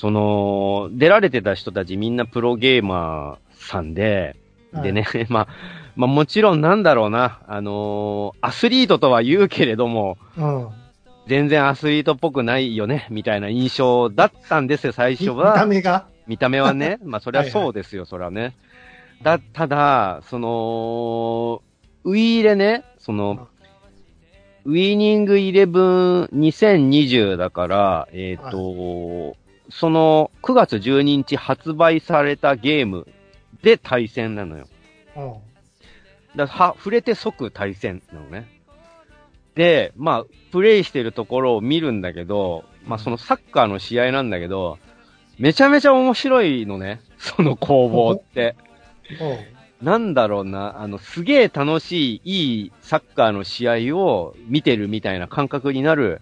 [0.00, 4.34] その、出られてた人たちみんなプロゲーマーさんで、
[4.72, 5.48] はい、でね、 まあ、
[5.94, 10.68] まあもちろんなんだろうな、あのー、アスリートとは言うけれども、うん、
[11.26, 15.52] 全然アスリートっぽくないよね、みたいな印象だったんですよ、最初は。
[15.52, 16.06] 見た目が？
[16.26, 18.56] 見た目はね、 まあそりゃそうですよ、はいはい、そりゃね。
[19.22, 21.60] だ、ただ、その、
[22.04, 23.48] ウィーレね、その、
[24.64, 29.39] ウィーニングイレブン2020だから、えっ、ー、と、はい
[29.70, 33.06] その9月12日発売されたゲーム
[33.62, 34.66] で対戦なのよ。
[35.16, 35.34] うん。
[36.36, 38.48] だは、触れて即対戦なのね。
[39.54, 44.78] で、まあ、プレイしてるところを見るんだけど、まあそのサッカーの試合なんだけど、
[45.38, 47.00] めちゃめちゃ面白いのね。
[47.18, 48.56] その攻防って。
[49.82, 56.20] なんだろうな、あの、すげえ楽しい、いいサッカーの試合を見てるみたいな感覚になる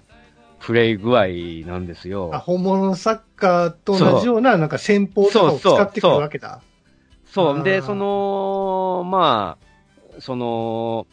[0.61, 1.27] プレイ具合
[1.67, 2.31] なんですよ。
[2.33, 6.61] あ、本物のサッカーと同じような、なんか戦法とかを使ってくるわけだ。
[7.27, 7.63] そう。
[7.63, 9.57] で、その、ま
[10.17, 11.07] あ、その、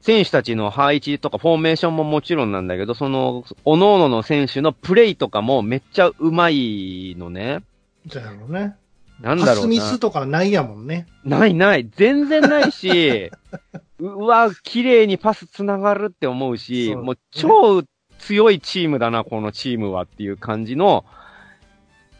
[0.00, 7.62] 選手たちの配置とかフォーメーションももちろんなんだけど、その、各々の選手のプレイとかもめっちゃうまいのね。
[8.06, 8.76] じゃあね。
[9.20, 9.54] なんだろうな。
[9.54, 11.06] パスミスとかないやもんね。
[11.24, 11.88] ないない。
[11.96, 13.30] 全然ないし、
[13.98, 17.82] うわ、綺麗にパス繋がるって思うし、うね、もう超
[18.24, 21.04] 強いチームだな、このチームはっていう感じの、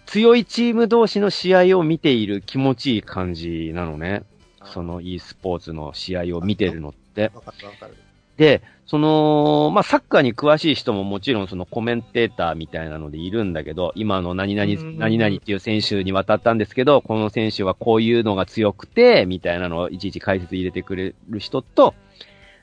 [0.04, 4.22] 強いチーム同士の試合を見ている気持ちいい感じなのね。
[4.66, 7.32] その e スポーツの試合を見てるのって。
[7.34, 7.94] わかるわかる。
[8.36, 21.94] で、その、まあ、サッカーに詳しい人ももちろんそのコメンテーターみたいなのでいるんだけど、今の何々、何々っていう選手に渡ったんですけど、この選手はこういうのが強くて、みたいなのをいちいち解説入れてくれる人と、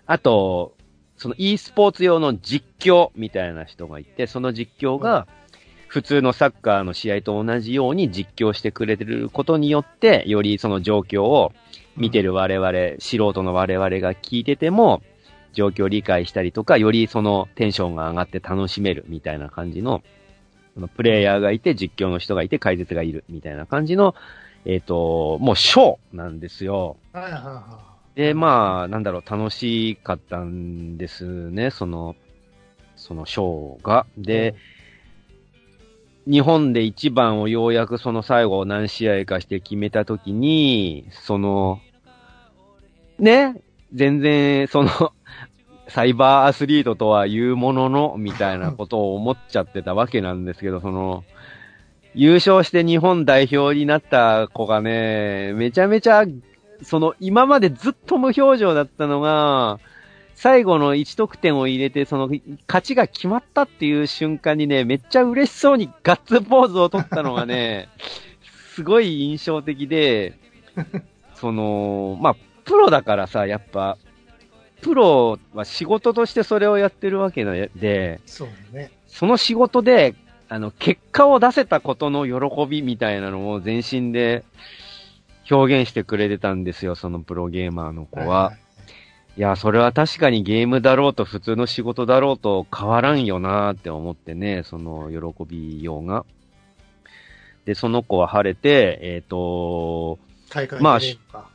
[0.05, 0.75] あと、
[1.21, 5.27] その e スポーツ用の実況みたいな人がいて、その実況が、
[5.87, 11.53] 普通のサッカーの試合と同じように実況してくれてることによって、よりその状況を
[11.95, 15.03] 見てる我々、素人の我々が聞いてても、
[15.53, 20.01] 状況を理解したりとか、よりそのテンションが上がって楽しめるみたいな感じの、
[20.73, 24.15] そのプレイヤーがいて、実況の人がいて、解説がいるみたいな感じの、
[24.65, 26.97] えっ、ー、と、もうショーなんですよ。
[27.13, 27.90] はいはいはい。
[28.15, 32.15] で、まあ、なんだろう、楽しかったんですね、その、
[32.95, 34.05] そのショーが。
[34.17, 34.55] で、
[36.27, 41.79] 日本で一番をようやくその最後何試合かして決めたときに、その、
[43.17, 43.61] ね、
[43.93, 44.89] 全然、その、
[45.87, 51.23] サイバーアスリートとは言うものの、みたいなことを思っちゃってたわけなんですけど、その、
[52.13, 56.25] 優勝して日本代表になった子がね、めちゃめちゃ
[56.83, 59.79] その、今までずっと無表情だったのが、
[60.35, 62.27] 最後の1得点を入れて、その、
[62.67, 67.89] 勝ちが決まったっていう瞬間にね、めっちゃ嬉しそうにガッツポーズを取ったのがね、
[68.73, 70.33] すごい印象的で、
[71.35, 73.97] その、まあ、プロだからさ、やっぱ、
[74.81, 78.91] プロは仕事としてそれをやってるわけで、そね。
[79.07, 80.15] その仕事で、
[80.49, 84.43] あの、結果を出せたことの喜びみたいなのを全身で
[85.51, 88.53] 表現してくれてたんですよ、そのプロゲーマーの子は。
[89.37, 96.25] いや、それは確かにゲームだろうと普通の仕事だろうと変わらんよなって思ってね、その喜びようが。
[97.65, 100.99] で、その子は晴れて、えっ、と、大会まあ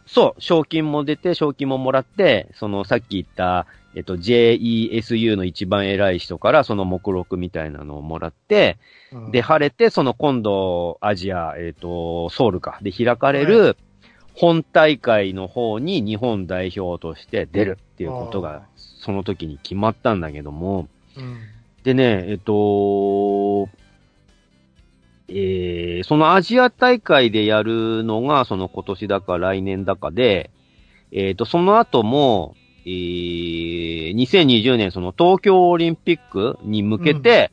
[0.07, 8.79] そう、賞金も出て、賞金ももらって、そのさっき言った、えっと、JESU の一番偉い人からその目録みたいなのをもらって、
[9.13, 9.31] うん。
[9.33, 13.77] で、晴れて、その今度、アジア、えっ、と、ソウルか、で開かれる、
[14.37, 21.39] 本大会の方に日本代表として出るっていうことあが、その時に決まったんだけども、うん。
[21.83, 23.69] でね、えっと、
[25.29, 30.51] えー、そのアジア大会でやるのが、その今年だか来年だかで、
[31.13, 37.51] えっ、と、その後も、えー、2020年その東京オリンピックに向けて、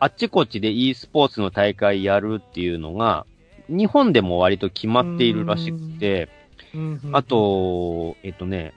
[0.00, 3.26] あっちこっちで e スポーツの大会やるっていうのが、
[3.70, 6.28] 日本でも割と決まっているらしくて、
[6.74, 7.00] うん。
[7.12, 8.74] あ、と、えっとね、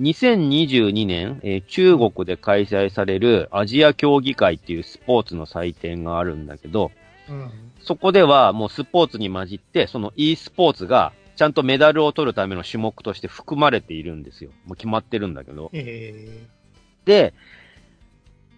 [0.00, 6.90] 2022年、えー中国で開催されるアジア競技会っていうスポーツの祭典があるんだけど、
[7.28, 7.50] うん
[7.84, 14.50] そこではもうスポーツに混じって、その e スポーツがちゃんとメダルを取るための種目として含まれているんですよ。
[14.64, 15.70] もう決まってるんだけど。
[15.74, 16.46] え
[17.04, 17.34] で、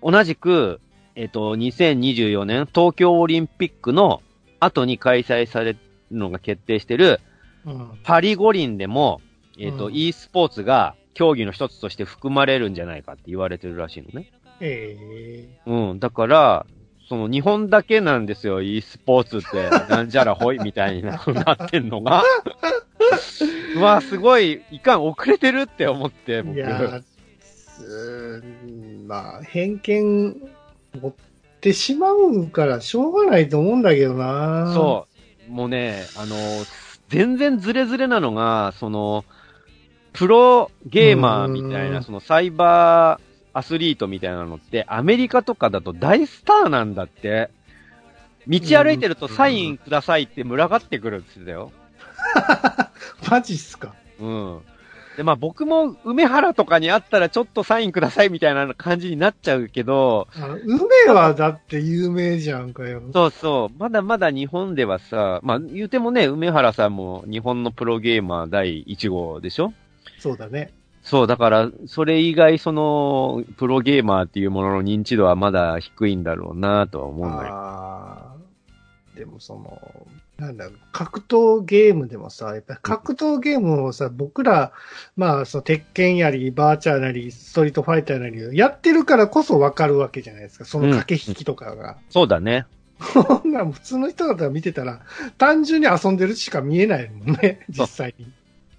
[0.02, 0.80] 同じく、
[1.16, 4.22] えっ、と、2024年東京オリンピックの
[4.60, 5.78] 後に開催される
[6.10, 9.20] のが決定してるーうんパリ五輪でも、
[9.58, 14.30] えっ、と、うん e スポーツが競技の一つとして含まれるんじゃないかって言われてるらしいのね。
[14.60, 15.98] えうん。
[15.98, 16.66] だから、
[17.08, 22.22] その日本だけなんですよ、e スポーツって、なんじゃらほいみたいななってんのが。
[23.76, 26.56] うわ、すごい、いかん、遅れてるって思って、ー、僕。
[26.56, 27.02] いや
[29.06, 30.36] まあ、偏見
[31.00, 31.14] 持っ
[31.60, 34.72] てしまうからしょうがないと思うんだけどな。
[34.74, 35.06] そ
[35.48, 35.52] う。
[35.52, 36.36] もうね、あの、
[37.08, 39.24] 全然ズレズレなのが、その、
[40.12, 47.50] プロゲーマーみたいうな、んそのサイバーアスリートみたいなのって、アメリカとかだと大スターなんだって。
[48.48, 51.72] 道歩いてるとサインくださいって群がってくるって言ってたよ。
[53.26, 53.30] う。
[53.30, 53.94] マジっすか。
[54.20, 54.60] うん。
[55.16, 60.28] で、まあ僕も梅原とかにあったらちょっとサインくださいみたいな感じになっちゃうけど、
[60.64, 63.02] 梅はだって有名じゃんかよ。
[63.12, 63.78] そうそう。
[63.78, 69.72] まだまだ日本ではさ、まあ言うてもね、梅原さんも日本のプロゲーマー第1号でしょ？
[70.18, 70.72] そうだね。
[71.02, 78.36] そう、だから、それ以外、その、プロゲーマーっていうものの認知度はまだ低いんだろうなとは思うんだよ。
[79.14, 79.80] でもその、
[80.38, 84.72] なんだ格闘ゲームでもさ、やっぱり格闘ゲームをさ、僕ら、
[85.16, 90.66] まあ、その、鉄拳やり、バーチャーなり、ストリートファイターなり、やってるからこそわかるわけじゃないですか。
[90.66, 91.96] その駆け引きとかが。
[92.10, 92.66] そうだね。
[92.98, 95.00] こんなん普通の人方が見てたら、
[95.38, 98.30] 単純に遊んでるしか見えないもんね、実際に。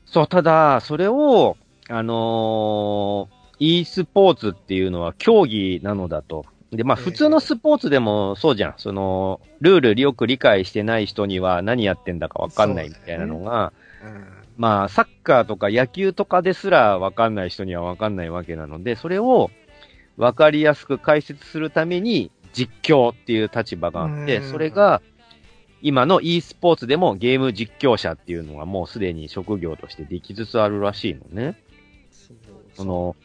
[0.06, 1.58] そう、ただ、それを、
[1.90, 6.46] あのー e スポーツっていうのは競技なのだと。
[6.72, 8.74] で、まあええ普通のスポーツでもそうじゃん。
[8.78, 13.74] その、ルールよく理解してない人には何やってんだかわかんないみたいなのが、
[14.58, 19.50] まあサッカーとか野球とかですらわかんない人にはわかんないわけなので、それを
[20.18, 25.02] わかりやすく解説するために実況っていう立場があって、うんそれが
[25.82, 31.56] 今の e スポーツでもゲーム実況者っていうのがもうすでに職業としてできつつあるらしいのね。
[32.74, 33.16] その、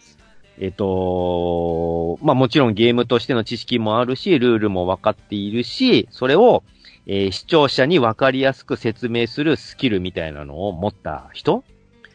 [0.58, 6.62] えっ、と、まあもちろんゲームとしての知識もあるし、ルールも分かっているし、それを、
[7.06, 11.64] えー視聴者に分かりやすく説明するスキルみたいなのを持った人。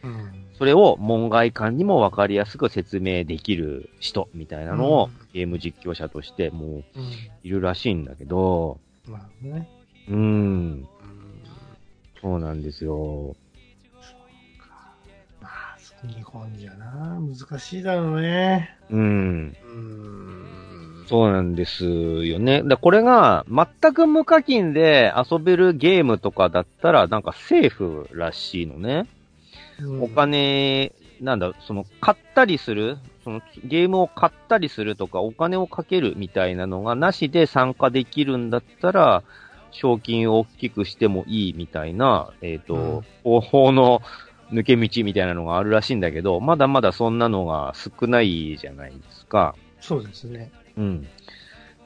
[0.02, 0.30] うん。
[0.54, 5.28] それを門外漢にも分かりやすく説明できる人みたいなのを、うん。
[5.32, 6.84] ゲーム実況者としてもううん
[7.44, 9.68] いるらしいんだけど、まあね。
[10.08, 10.88] うーん、うん。
[12.20, 13.36] そうなんですよ。
[16.02, 18.76] まあ、日本じゃな、難しいだろうね。
[18.90, 19.56] うん。
[19.64, 21.04] うん。
[21.08, 22.62] そうなんですよね。
[22.62, 29.06] で、これが全く無課金で遊べるゲームとかだったらなんかセーフらしいのね。
[29.80, 39.22] うんお金、なんだ、その買ったりする、そのゲームを買ったりするとかお金をかけるみたいなのがなしで参加できるんだったら、
[39.70, 44.02] 賞金を大きくしてもいいみたいな、えっ、と、方法の
[44.52, 49.54] 抜け道みたいなのがあるらしいんだけど、まだまだそんなのが少ないじゃないですか。
[49.80, 50.50] そうですね。
[50.76, 51.08] うん。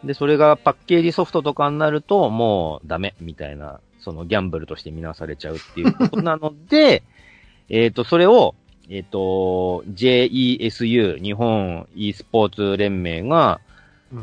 [0.04, 7.02] で、それがパッケージソフトとかになると、もうダメみたいな、そのギャンブルとして見なされちゃうっていうことなので、
[7.68, 8.54] えっと、それを、
[8.88, 13.72] えっ、と、JESU、日本 e スポーツ連盟が、うん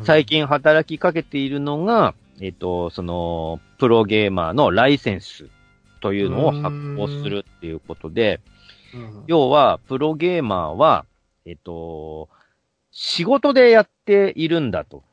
[0.04, 5.48] 最近働きかけているのが、えっ、と、その、プロゲーマーのライセンス
[6.00, 11.04] というのを発行するっていうことで、うん要は、プロゲーマーは、
[11.46, 12.28] えっと、
[12.90, 15.04] 仕事でやっているんだと。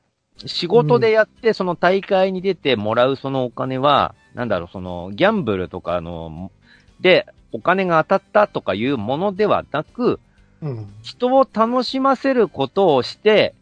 [0.45, 6.51] 仕事でやって、その大会に出てもらうそのお金は、なんだろう、その、ギャンブルとかの、
[6.99, 10.19] で、お金が当たったとかいうものではなく、
[10.61, 10.93] うん。
[11.03, 13.53] 人を楽しませることをして、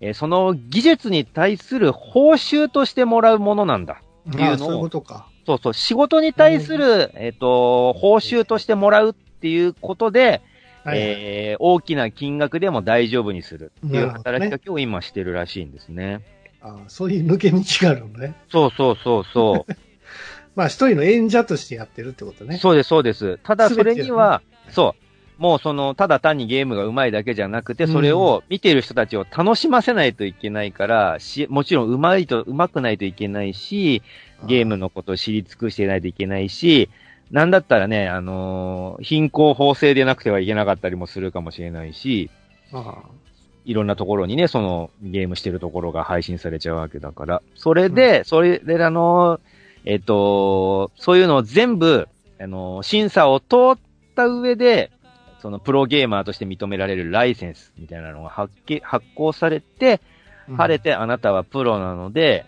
[0.00, 4.02] えーその技術に対する報酬としてもらうものなんだ。
[4.28, 5.28] っていうのをああそういうことか。
[5.46, 10.42] そうそう、仕事に対する、えっ、と、報酬としてもらうっていうことで、
[10.84, 16.22] はいはいえー大きな金額でも大丈夫にするっていう働きかけを今してるらしいんですね。
[16.60, 18.36] ああそういう抜け道があるのね。
[18.52, 19.72] そうそうそうそう。
[20.54, 22.58] まあ一人の演者としてやってるってことね。
[22.58, 23.38] そうです、そうです。
[23.42, 25.05] ただそれには、そう。
[25.38, 34.02] もうその、ただ単にゲームが上手いだけじゃなくて、それを見ている人たちを楽しませないといけないから、し、もちろん上手いと、上手くないといけないし、
[34.46, 36.88] ゲームのことを知り尽くしていないといけないし、
[37.30, 42.30] なんだったらね、あのー貧困法制でなくてはいけなかったりもするかもしれないし、
[43.66, 47.42] いろんなところにね、そのゲームしてるところが配信されちゃうわけだから。
[47.56, 49.40] それで、それであの、
[49.84, 52.08] えっと、そういうのを全部、
[52.40, 53.78] あの、審査を通っ
[54.14, 54.92] た上で、
[55.40, 60.00] そのプロゲーマーとして認められるライセンスみたいなのが発揮発行されて、
[60.56, 62.46] 晴れてあなたはプロなので、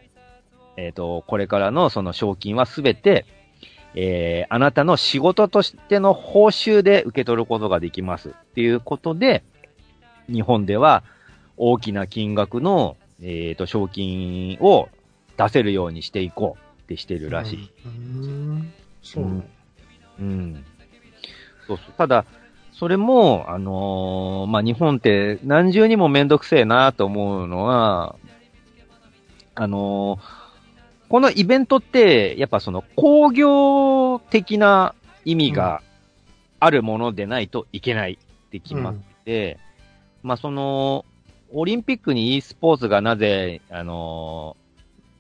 [0.77, 3.27] えっ、と、これからのその賞金はすべて、
[3.95, 9.43] えー、あなたの仕事としての報酬で受け取ることができますっていうことで、
[10.31, 11.03] 日本では
[11.57, 14.89] 大きな金額の、えっ、と、賞金を
[15.37, 17.71] 出せるようにしていこうってしてるらしい。
[17.85, 18.23] うん。
[18.23, 18.73] うん
[19.03, 19.25] そう。
[19.25, 19.45] うん
[20.21, 20.65] うん。
[21.67, 21.93] そうそう。
[21.97, 22.25] ただ、
[22.79, 28.15] それも、あのーまあ、日本って何重にもめんどくせえなと思うのは、
[29.55, 30.39] あのー
[31.09, 35.81] このイベントって、やっぱその工業的な意味が
[36.61, 39.59] あるものでないといけないって決まってて、
[40.23, 41.07] まあ、その、
[41.51, 44.57] オリンピックに e スポーツがなぜ、あの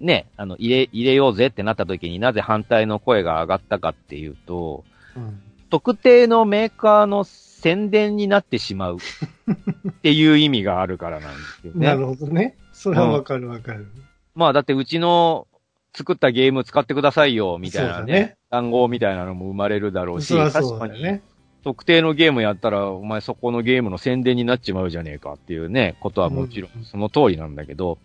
[0.02, 4.84] ーね、あの、入れ、入れようぜってなった時になぜ反対の声が上がったかっていうと、
[5.16, 5.40] うん。
[5.70, 7.24] 特定のメーカーの
[7.60, 11.86] 宣伝になってしまうっていう意味があるからなんですよね。
[11.86, 12.56] なるほどね。
[12.72, 13.88] それはわかるわかる。
[14.36, 15.48] まあだってうちの
[15.92, 18.36] 作ったゲーム使ってくださいよ、みたいなねね。
[18.50, 21.20] 単語みたいなのも生まれるだろうし、そりゃそ確かに。
[21.64, 27.98] 特定のゲームやったら、お前そこのゲームの宣伝になっちまうじゃねえかっていうね、ことはもちろうんんその通りなんだけど、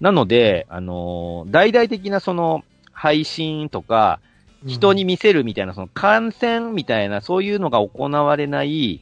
[0.00, 2.62] なので、あのー大々的なその
[2.92, 4.20] 配信とか、
[4.64, 9.00] 人に見せるみたいな、その観戦みたいな、そういうのが行われない、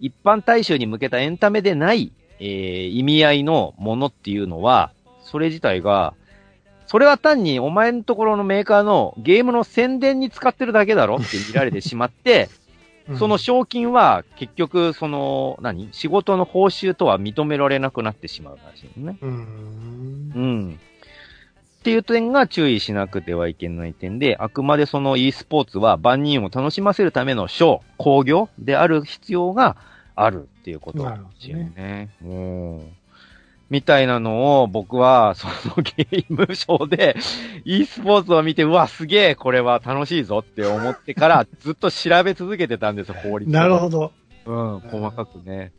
[0.00, 4.92] 一般大衆に向けたエンタメでない、えー意味合いのものっていうのは、
[5.22, 6.14] それ自体が、
[6.86, 12.48] それは単にお前のところのメーカーのゲームの宣伝に使ってるだけだろって見られてしまって、
[13.08, 19.18] うんその賞金は結局、その、何仕事の報酬とは認められなくなってしまうらしいのね。
[19.22, 20.32] うん。
[20.34, 20.80] うん。
[21.86, 29.76] っていう点が注意しなくてはいけない点で、あくまでその e スポーツは万人を楽しませるためのショー、工業である必要が
[30.16, 32.10] あるっていうことなんですよね。
[32.24, 32.92] うん
[33.70, 37.16] みたいなのを僕はそのゲームショーで
[37.64, 44.12] e スポーツを見て、うわ、すげえ、これは楽しいぞって思ってから ずっと調べ続けてたんですよ、法律をなるほど。
[44.44, 45.72] うん、細かくね。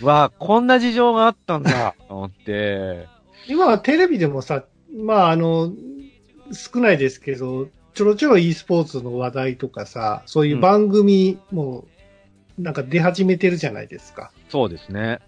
[0.00, 3.06] うわこんな事情があったんだ、と思って。
[3.46, 5.72] 今はテレビでもさ、まああの、
[6.52, 11.84] 少ないですけど、ちょろちょろ e スポーツの話題とかさ、そういう番組も
[12.58, 14.30] なんか出始めてるじゃないですか。
[14.48, 15.20] そうですね。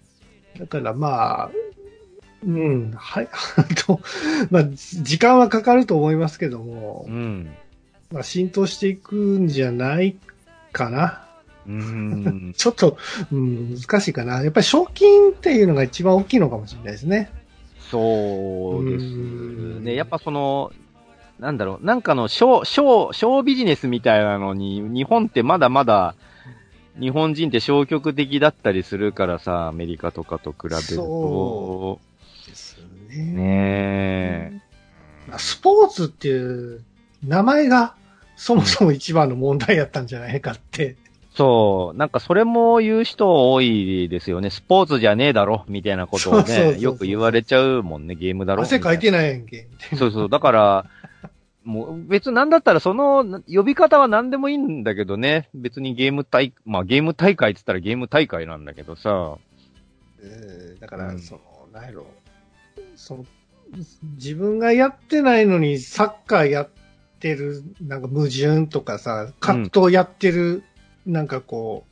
[0.57, 1.51] だからまあ、
[2.45, 3.99] うん、はい、あ と、
[4.51, 7.49] まあ、時間はかかると思いますけどもう、ん。
[8.11, 10.15] まあ、浸透していくんじゃない
[10.71, 11.25] かな。
[11.65, 12.53] うーん。
[12.55, 12.97] ちょっと、
[13.31, 14.43] うん、難しいかな。
[14.43, 17.31] やっぱり賞金っていうのが一番大きいのかもしれないですね。
[17.91, 19.95] そうですうんね。
[19.95, 20.71] やっぱその、
[21.39, 26.15] なんだろう、なんかの、ショー、ショー、ショービジネスみたいなのに、日本ってまだまだ、
[26.99, 31.99] 日本人って消極的だったりするからさ、アメリカとかと比べるとそ。
[32.47, 32.77] です
[33.09, 33.23] ね。
[33.33, 34.63] ね
[35.37, 36.83] スポーツっていう
[37.23, 37.95] 名前が
[38.35, 40.95] そもそも一番の問題やったんじゃないかって。
[41.37, 44.49] そう、なんかそれも言う人多いですよね。
[44.49, 48.63] スポーツじゃねえだろ、みたいなことをね、よく言われちゃうもんね、ゲームだろ。
[48.63, 49.29] 汗かいてない。
[49.31, 49.67] やんけ。
[49.97, 50.85] そうそう、だから、
[51.63, 55.49] もう別になんだったらその呼び方は何でもいいんだけどね。
[55.53, 59.37] 別にゲーム大、まあゲーム大会って言ったらゲーム大会なんだけどさ。
[60.21, 61.41] えーだかうんら、その、
[61.73, 62.07] なんやろ。
[62.95, 63.25] その、
[64.15, 66.69] 自分がやってないのにサッカーやっ
[67.19, 70.63] てる、なんか矛盾とかさ、格闘やってる、
[71.07, 71.85] なんかこ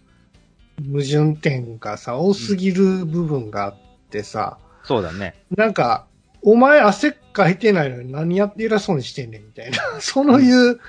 [0.84, 3.76] 矛盾点がさ、多すぎる部分があっ
[4.10, 5.34] てさ、そうだね。
[5.56, 6.06] なんか、
[6.42, 9.78] お前汗かいてないのに何やって偉そうにしてんねんみたいな。
[10.00, 10.80] そういう、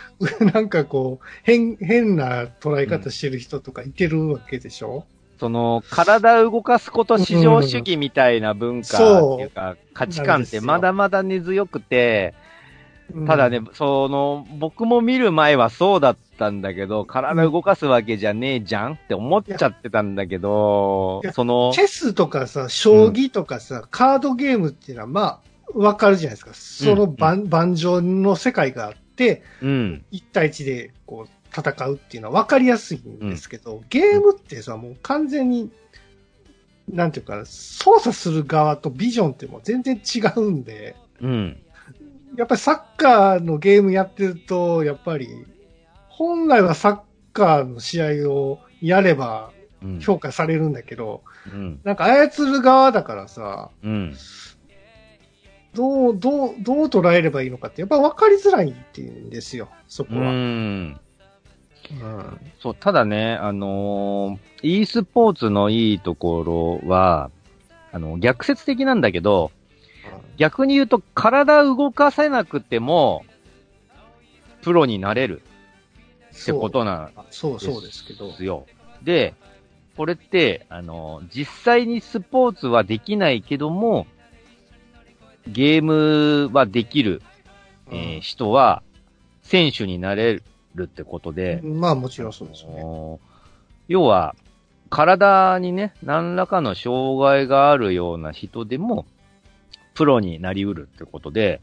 [0.52, 5.06] なんかこう、変、変な捉え方してる人とかいてるわけでしょ、
[5.38, 12.34] その、体を動かすこと至上主義みたいな文化っていうか、価値観ってまだまだ根強くて、
[13.26, 25.40] ただね、その、僕も見る前はそうだったんだけど、体動かすわけじゃねえじゃんって思っちゃってたんだけど、その、チェスとかさ、将棋とかさ、カードゲームっていうのは、まあ、
[25.74, 26.52] わかるじゃないですか。
[26.54, 30.04] その盤,、盤上の世界があって、うん。
[30.12, 35.70] 1対1でこう戦うっていうのはわかりやすいんですけど、ゲームってさ、もう完全に、
[36.88, 41.60] なんていうか、操作する側とビジョンってもう全然違うんで、うん。
[42.36, 45.28] やっぱりサッカーのゲームやってると、やっぱり、
[46.08, 47.00] 本来はサッ
[47.32, 49.50] カーの試合をやれば
[50.00, 51.22] 評価されるんだけど、
[51.52, 54.14] うん、なんか操る側だからさ、うん、
[55.74, 60.20] どう、どう、どう捉えればいいのかって、やっぱ分かりづらいっていうんですよ、そこは。
[60.20, 61.00] うん。
[61.88, 67.30] うん、そう、ただね、あのー、e スポーツのいいところは、
[67.92, 69.52] あの、逆説的なんだけど、
[70.36, 73.24] 逆に言うと、体動かせなくても、
[74.62, 75.42] プロになれる
[76.42, 78.28] ってことなんそうそうですけど。
[78.40, 78.66] よ。
[79.02, 79.34] で、
[79.96, 84.06] これって、あの、実際にスポーツはできないけども、
[85.48, 87.22] ゲームはできる、
[87.90, 88.82] えー、人は、
[89.42, 90.42] 選手になれ
[90.74, 91.60] るってことで。
[91.62, 92.82] まあもちろんそうですね。
[93.88, 94.34] 要は、
[94.90, 99.06] 体にね、何らかの障害があるような人でも、
[99.96, 101.60] プロになりうるってことで、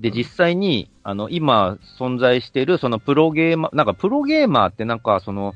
[0.00, 5.54] で、実際に、あの、今存在している、そのプロゲーマー、なんかプロゲーマーってなんか、その、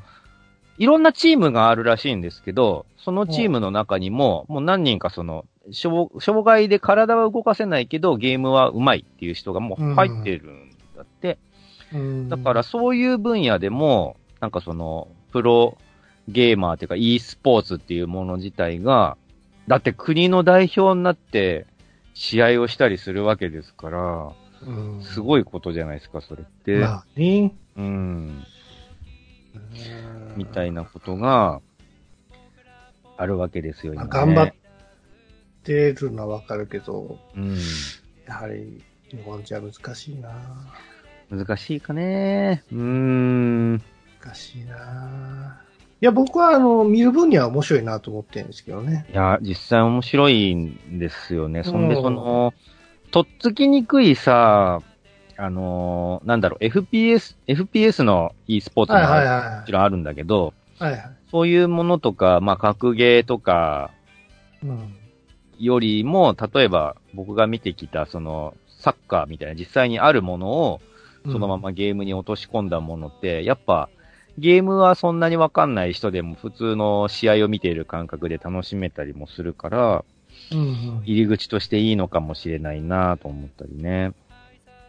[0.78, 6.10] いろんなチームがあるらしいんですけど、そのチームの中にも、もう何人かその、障
[6.44, 11.38] 害で体は動かせないけど、ゲームは上手いっていう人がもう入ってるんだって。
[12.28, 15.78] だからそういう分野でも、なんかその、プロ
[16.28, 19.16] ゲーマーっていうか e スポーツっていうもの自体が、
[19.68, 21.66] だって国の代表になって、
[22.16, 24.32] 試合をしたりするわけですから、
[24.66, 26.78] うん、すごいことじゃないですか、それって。
[26.78, 27.54] まあね。
[27.76, 28.42] うん。
[30.34, 31.60] みたいなことが
[33.18, 34.54] あるわけですよ、今、ね、頑張っ
[35.62, 37.58] てるのはわかるけど、うん、
[38.26, 40.32] やはり日本じゃ難しいな
[41.28, 42.64] 難しいかね。
[42.72, 43.72] うーん。
[44.22, 45.65] 難しいない
[46.00, 49.06] や、僕はあの、見る分には面白いなと思ってるんですけどね。
[49.10, 51.62] いや、実際面白いんですよね。
[51.64, 52.52] そんで、その、
[53.10, 54.82] とっつきにくいさ、
[55.38, 63.90] あのなんだろう、FPS、FPS の e スポーツももちろんあるんだけど、はいはい、そういうものとか、まあ、格ゲーとか、
[65.58, 70.80] よりも、例えば僕が見てきた、その、サッカーみたいな実際にあるものを、
[71.30, 73.88] そのままゲームに落とし込んだものって、やっぱ、
[74.38, 80.04] ゲームはそんなにわかんない人でも普通の試合を見ている感覚で楽しめたりもするから、
[80.52, 84.12] うんうん、入り口としていいのかもしれないなと思ったりね。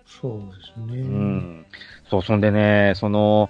[0.06, 0.42] そう
[0.88, 1.02] ですね。
[1.02, 1.66] うん。
[2.10, 3.50] そう、そんでね、その、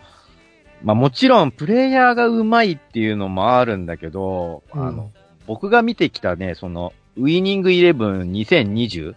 [0.84, 5.12] まあもちろんプレイヤーが上手いっていうのもあるんだけど、うん、あの、
[5.48, 9.16] 僕が見てきたね、その、ウィニングイレブン2020、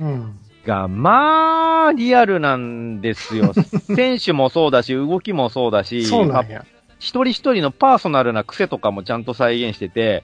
[0.00, 3.52] うん、が、まあ、リアルなんですよ。
[3.94, 6.64] 選手もそうだし、動きもそうだし、そうなんや。
[6.98, 10.22] 一人一人のパーソナルな癖とかもちゃんと再現してて、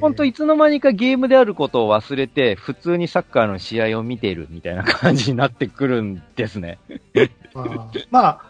[0.00, 6.78] ほんといつの間にかゲームであることを忘れて、普通にサッカーの試合を見ているみたいな感じになってくるんですね。
[7.54, 8.40] あまあ、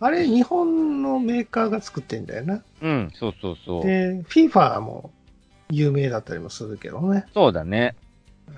[0.00, 2.62] あれ日本のメーカーが作ってんだよな。
[2.82, 3.84] うん、そうそうそう。
[3.84, 5.12] で、FIFA も
[5.70, 7.26] 有名だったりもするけどね。
[7.32, 7.94] そうだね。
[8.48, 8.54] うん、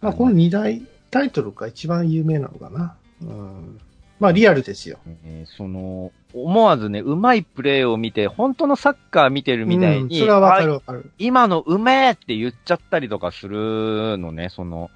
[0.00, 2.96] まあ、この二大タイトルが一番有名なのかな。
[3.22, 3.80] うん。
[4.18, 4.98] まあ、リアルですよ。
[5.24, 11.10] えー、その、思わずね、うまいプレーを見て、本当のサッカー見てるみたいに、うん、それはわかるわかる。
[11.18, 14.90] 今のうめえって言っちゃったりとかするのね、その、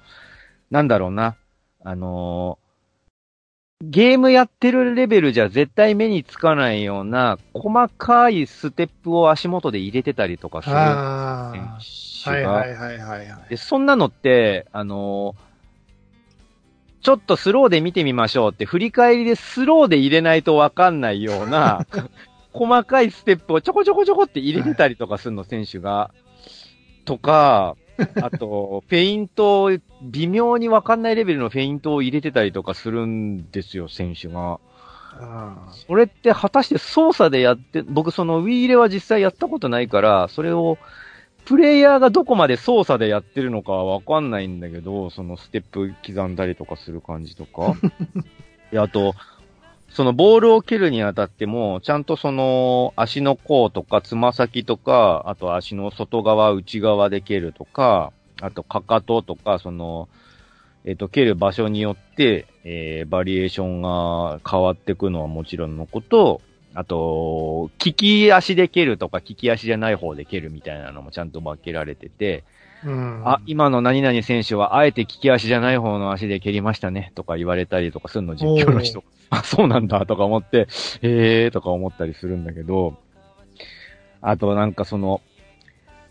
[0.71, 1.35] なんだろうな。
[1.83, 12.51] あのー、ゲームやってるレベルじゃ絶対目につかないような、細かいステップを足元で入れてたりとかする選手が。
[12.53, 13.49] はいはいはいはい、はい。
[13.49, 15.50] で、そんなのって、あのー
[17.01, 21.85] ちょっとスローで見てみましょうって、振り返りでスローで入れないとわかんないような、
[22.53, 26.11] 細かいステップをちょこちょこちょこって入れてたりとかするの、選手が。
[27.05, 27.75] とか、
[28.21, 29.71] あと、フェイント、
[30.01, 34.59] 微妙にわかんないレベルのフェイントを入れてたりとかするんですよ、選手が。
[35.13, 40.77] あそれって果たして操作でやって、僕その Wii 入れは実際やったことないから、それを、
[41.45, 47.75] プレイヤーがどこまで操作でやってるのかはわかんないんだけど、そのステップ刻んだりとかする感じとか。
[48.71, 49.13] で、あと、
[49.89, 60.07] そのボールを蹴るにあたっても、ちゃんとその足の甲とかつま先とか、あと足の外側、内側で蹴るとか、あとかかととか、その、
[60.85, 66.41] えっ、と、蹴る場所によって、えー、バリエーションが変わってくのはもちろんのこと、
[66.73, 72.43] あと、利き足で蹴るとか、利き足じゃない方で蹴るみたいなのもちゃんと分けられてて、
[72.83, 73.23] うん。
[73.25, 79.03] あ、今の何々選手はあえて利き足じゃない方の足で蹴りましたね、とか言われたりとかするの、実況の人。
[79.29, 80.67] あ、そうなんだ、とか思って、
[81.01, 82.97] へーとか思ったりするんだけど、
[84.21, 85.21] あとなんかその、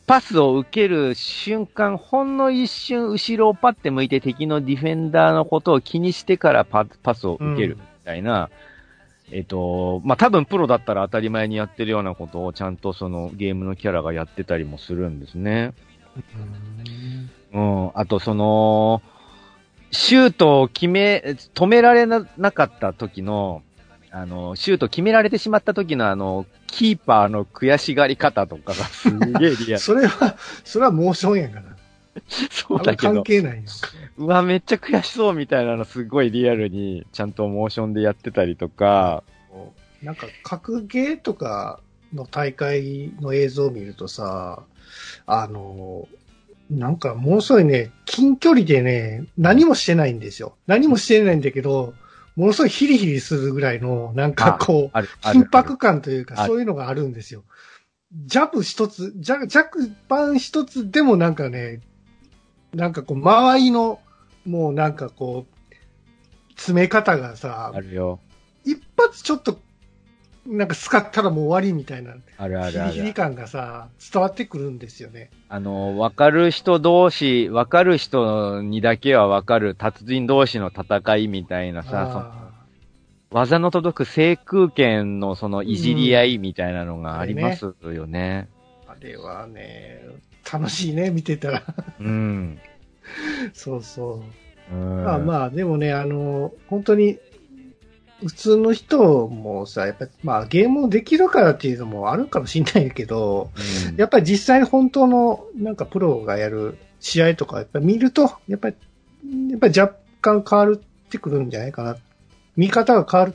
[0.06, 8.50] パスを受ける瞬間、ほんの一瞬後ろをパッて向いて敵のディフェンダーのことを気にしてからパパスを受けるみたいな、
[9.32, 15.72] えっと、まあ、多分プロだったら当たり前にやってるようなことをちゃんとそのゲームのキャラがやってたりもするんですね。
[17.52, 17.90] うん。
[17.94, 19.02] あと、その、
[19.92, 23.62] シュートを決め、止められななかった時の、
[24.12, 29.78] あの、シュート決められてしまった時のあの、キーパーの悔しがり方とかがすげえリアル。
[29.82, 31.62] それは、それはモーションやから。
[32.50, 33.70] そうだけど、関係ないやんか。
[34.18, 39.22] うわ、めっちゃ悔しそうみたいなのすごいリアルに、ちゃんとモーションでやってたりとか、
[40.02, 41.80] なんか、格ゲーとか
[42.14, 44.62] の大会の映像を見るとさ、
[45.26, 46.08] あの、
[46.70, 50.56] なんかものすごいね、近距離でね、何もしてないんですよ。
[50.66, 51.94] 何もしてないんだけど、
[52.36, 54.98] ものすごいヒリヒリするぐらいの、なんかこう。
[55.28, 57.44] 緊迫感というか、そういうのがあるんですよ。
[58.12, 61.80] ジャブ一つ、ジャジャクパン一つでもなんかね、
[62.74, 64.00] なんかこう、周りの、
[64.46, 65.74] もうなんかこう、
[66.54, 68.20] 詰め方がさあ、るよ。
[68.64, 69.58] 一発ちょっと、
[70.46, 72.92] なんか使ったらもう終わりみたいな、あるあヒるある。
[72.92, 75.30] リヒリ感がさ、伝わってくるんですよね。
[75.48, 82.50] あの、わかる人同士、わかる人にだけはわかる達人同士の戦いみたいなさ、あ
[83.30, 88.48] 技の届く制空権のそのいじり合いみたいなのがありますよね。
[88.50, 88.59] ーあ
[89.00, 90.02] れはね、
[90.50, 91.62] 楽しいね、見てたら。
[91.98, 92.58] うん。
[93.52, 94.22] そうそ
[94.70, 94.74] う。
[94.74, 95.04] うん。
[95.04, 97.18] まあまあ、でもね、あの、本当に、
[98.26, 103.50] 普通の人もさ、やっぱり、まあゲームをできるからっていうのもあるかもしれないけど、
[103.88, 108.76] うんやっぱり実際本当の、なんかプロがやる試合とか、やっぱり見ると、やっぱり、
[109.50, 111.96] やっぱり若干変わるってくるんじゃないかな。
[112.56, 113.34] 見方が変わる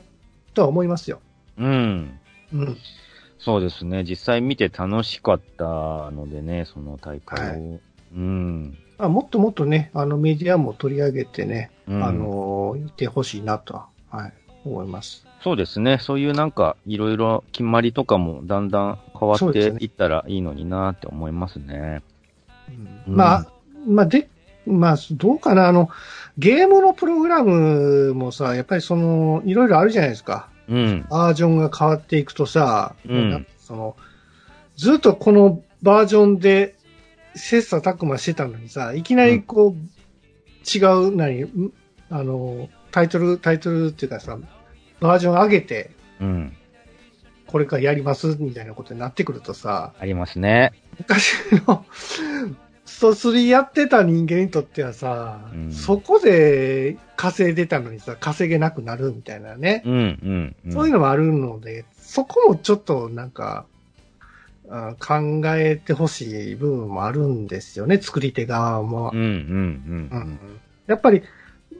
[0.54, 1.20] とは思いますよ。
[1.58, 2.18] うん。
[2.52, 2.76] うん。
[3.38, 4.04] そうですね。
[4.04, 5.64] 実際見て楽しかった
[6.10, 7.80] のでね、その大会を。
[8.14, 8.78] うん。
[8.98, 14.32] まあ、もっともっとね、あのメディアも取り上げてね、うんあの、いてほしいなとは、はい、
[14.64, 15.26] 思います。
[15.42, 15.98] そうですね。
[16.00, 22.02] そういうなんか、いろいろ決まりとかもだんだん変わっていったらいいのになって思いますね。
[23.06, 23.46] うんまあ、
[23.86, 24.28] まあ、で、
[24.66, 25.90] まあ、どうかな、あの、
[26.38, 30.48] ゲームのプログラムもさ、やっぱりその、いろいろあるじゃないですか。
[30.68, 31.06] うん。
[31.10, 33.96] バージョンが変わっていくとさ、うんその、
[34.76, 36.74] ずっとこのバージョンで、
[37.34, 41.72] 切磋琢磨してたのにさ、いきなりこう、違う、何、ん
[42.10, 44.38] あの、タイトル、タイトルっていうかさ、
[45.00, 45.90] バージョン上げて、
[46.20, 46.56] うん。
[47.46, 50.72] これからやりますみたいなことになってくるとさ、ありますね。
[50.98, 51.34] 昔
[51.66, 51.84] の
[52.86, 59.82] スト3やってた人間にとってはさ、うんそこで稼いでたのにさ、稼げなくなるみたいなね。
[59.84, 60.72] うん、うん、うん。
[60.72, 63.66] そういうのもあるので、そこもちょっとなんか、
[64.68, 69.12] あ考えてほしい部分もあるんですよね、作り手側も。
[70.86, 71.22] やっぱり、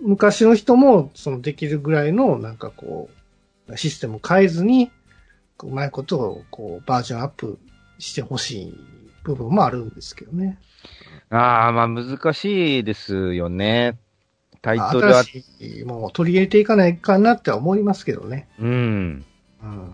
[0.03, 3.09] 昔の人も、そのできるぐらいの、なんかこ
[3.69, 4.91] う、システム変えずに、
[5.63, 7.59] うまいことを、こう、バージョンアップ
[7.99, 8.75] してほしい
[9.27, 10.59] 部分もあるんですけどね。
[11.31, 13.99] ああ、まあ難しいですよね。
[14.63, 18.49] タイトルは新、しいものを取り入れていかないかなっては思いますけどね。
[18.59, 19.25] うん。
[19.63, 19.91] うん。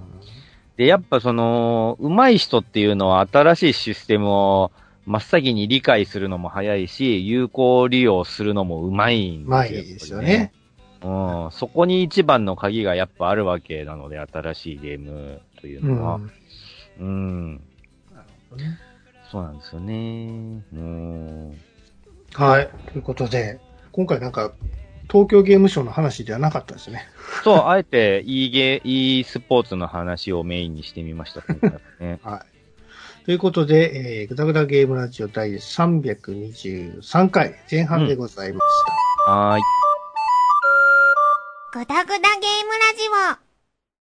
[0.77, 4.71] で、やっぱその、上手い人っていうのは新しいシステムを
[5.07, 9.95] 真っ先に理解するのも早いし、有効利用するのも上手いんうまいですよ。
[9.95, 10.53] ですよね。
[11.03, 11.51] うん。
[11.51, 15.97] そこに一番の鍵がやっぱあるわけなので、新しいゲームといううん。
[15.97, 16.19] のは。
[16.19, 16.33] なる
[17.01, 17.61] うん。
[18.51, 18.79] ほどね
[19.33, 20.63] そうなんですよね。
[20.75, 21.59] うん。
[22.35, 22.69] はい。
[22.93, 23.61] ということで、
[23.91, 24.53] 今回なんか、
[25.11, 27.07] 東京ゲームショウの話ではなかったですね。
[27.43, 31.41] そう、あえて e ゲー、e スポーツの話をメインにしてみました、
[31.99, 32.21] ね。
[32.23, 32.45] は
[33.23, 33.25] い。
[33.25, 38.65] ということで、えー、ぐだぐだゲームラジオ第323回前半でございまし
[39.27, 39.33] た。
[39.33, 39.63] はーい。
[41.73, 43.42] ぐだぐだゲームラジオ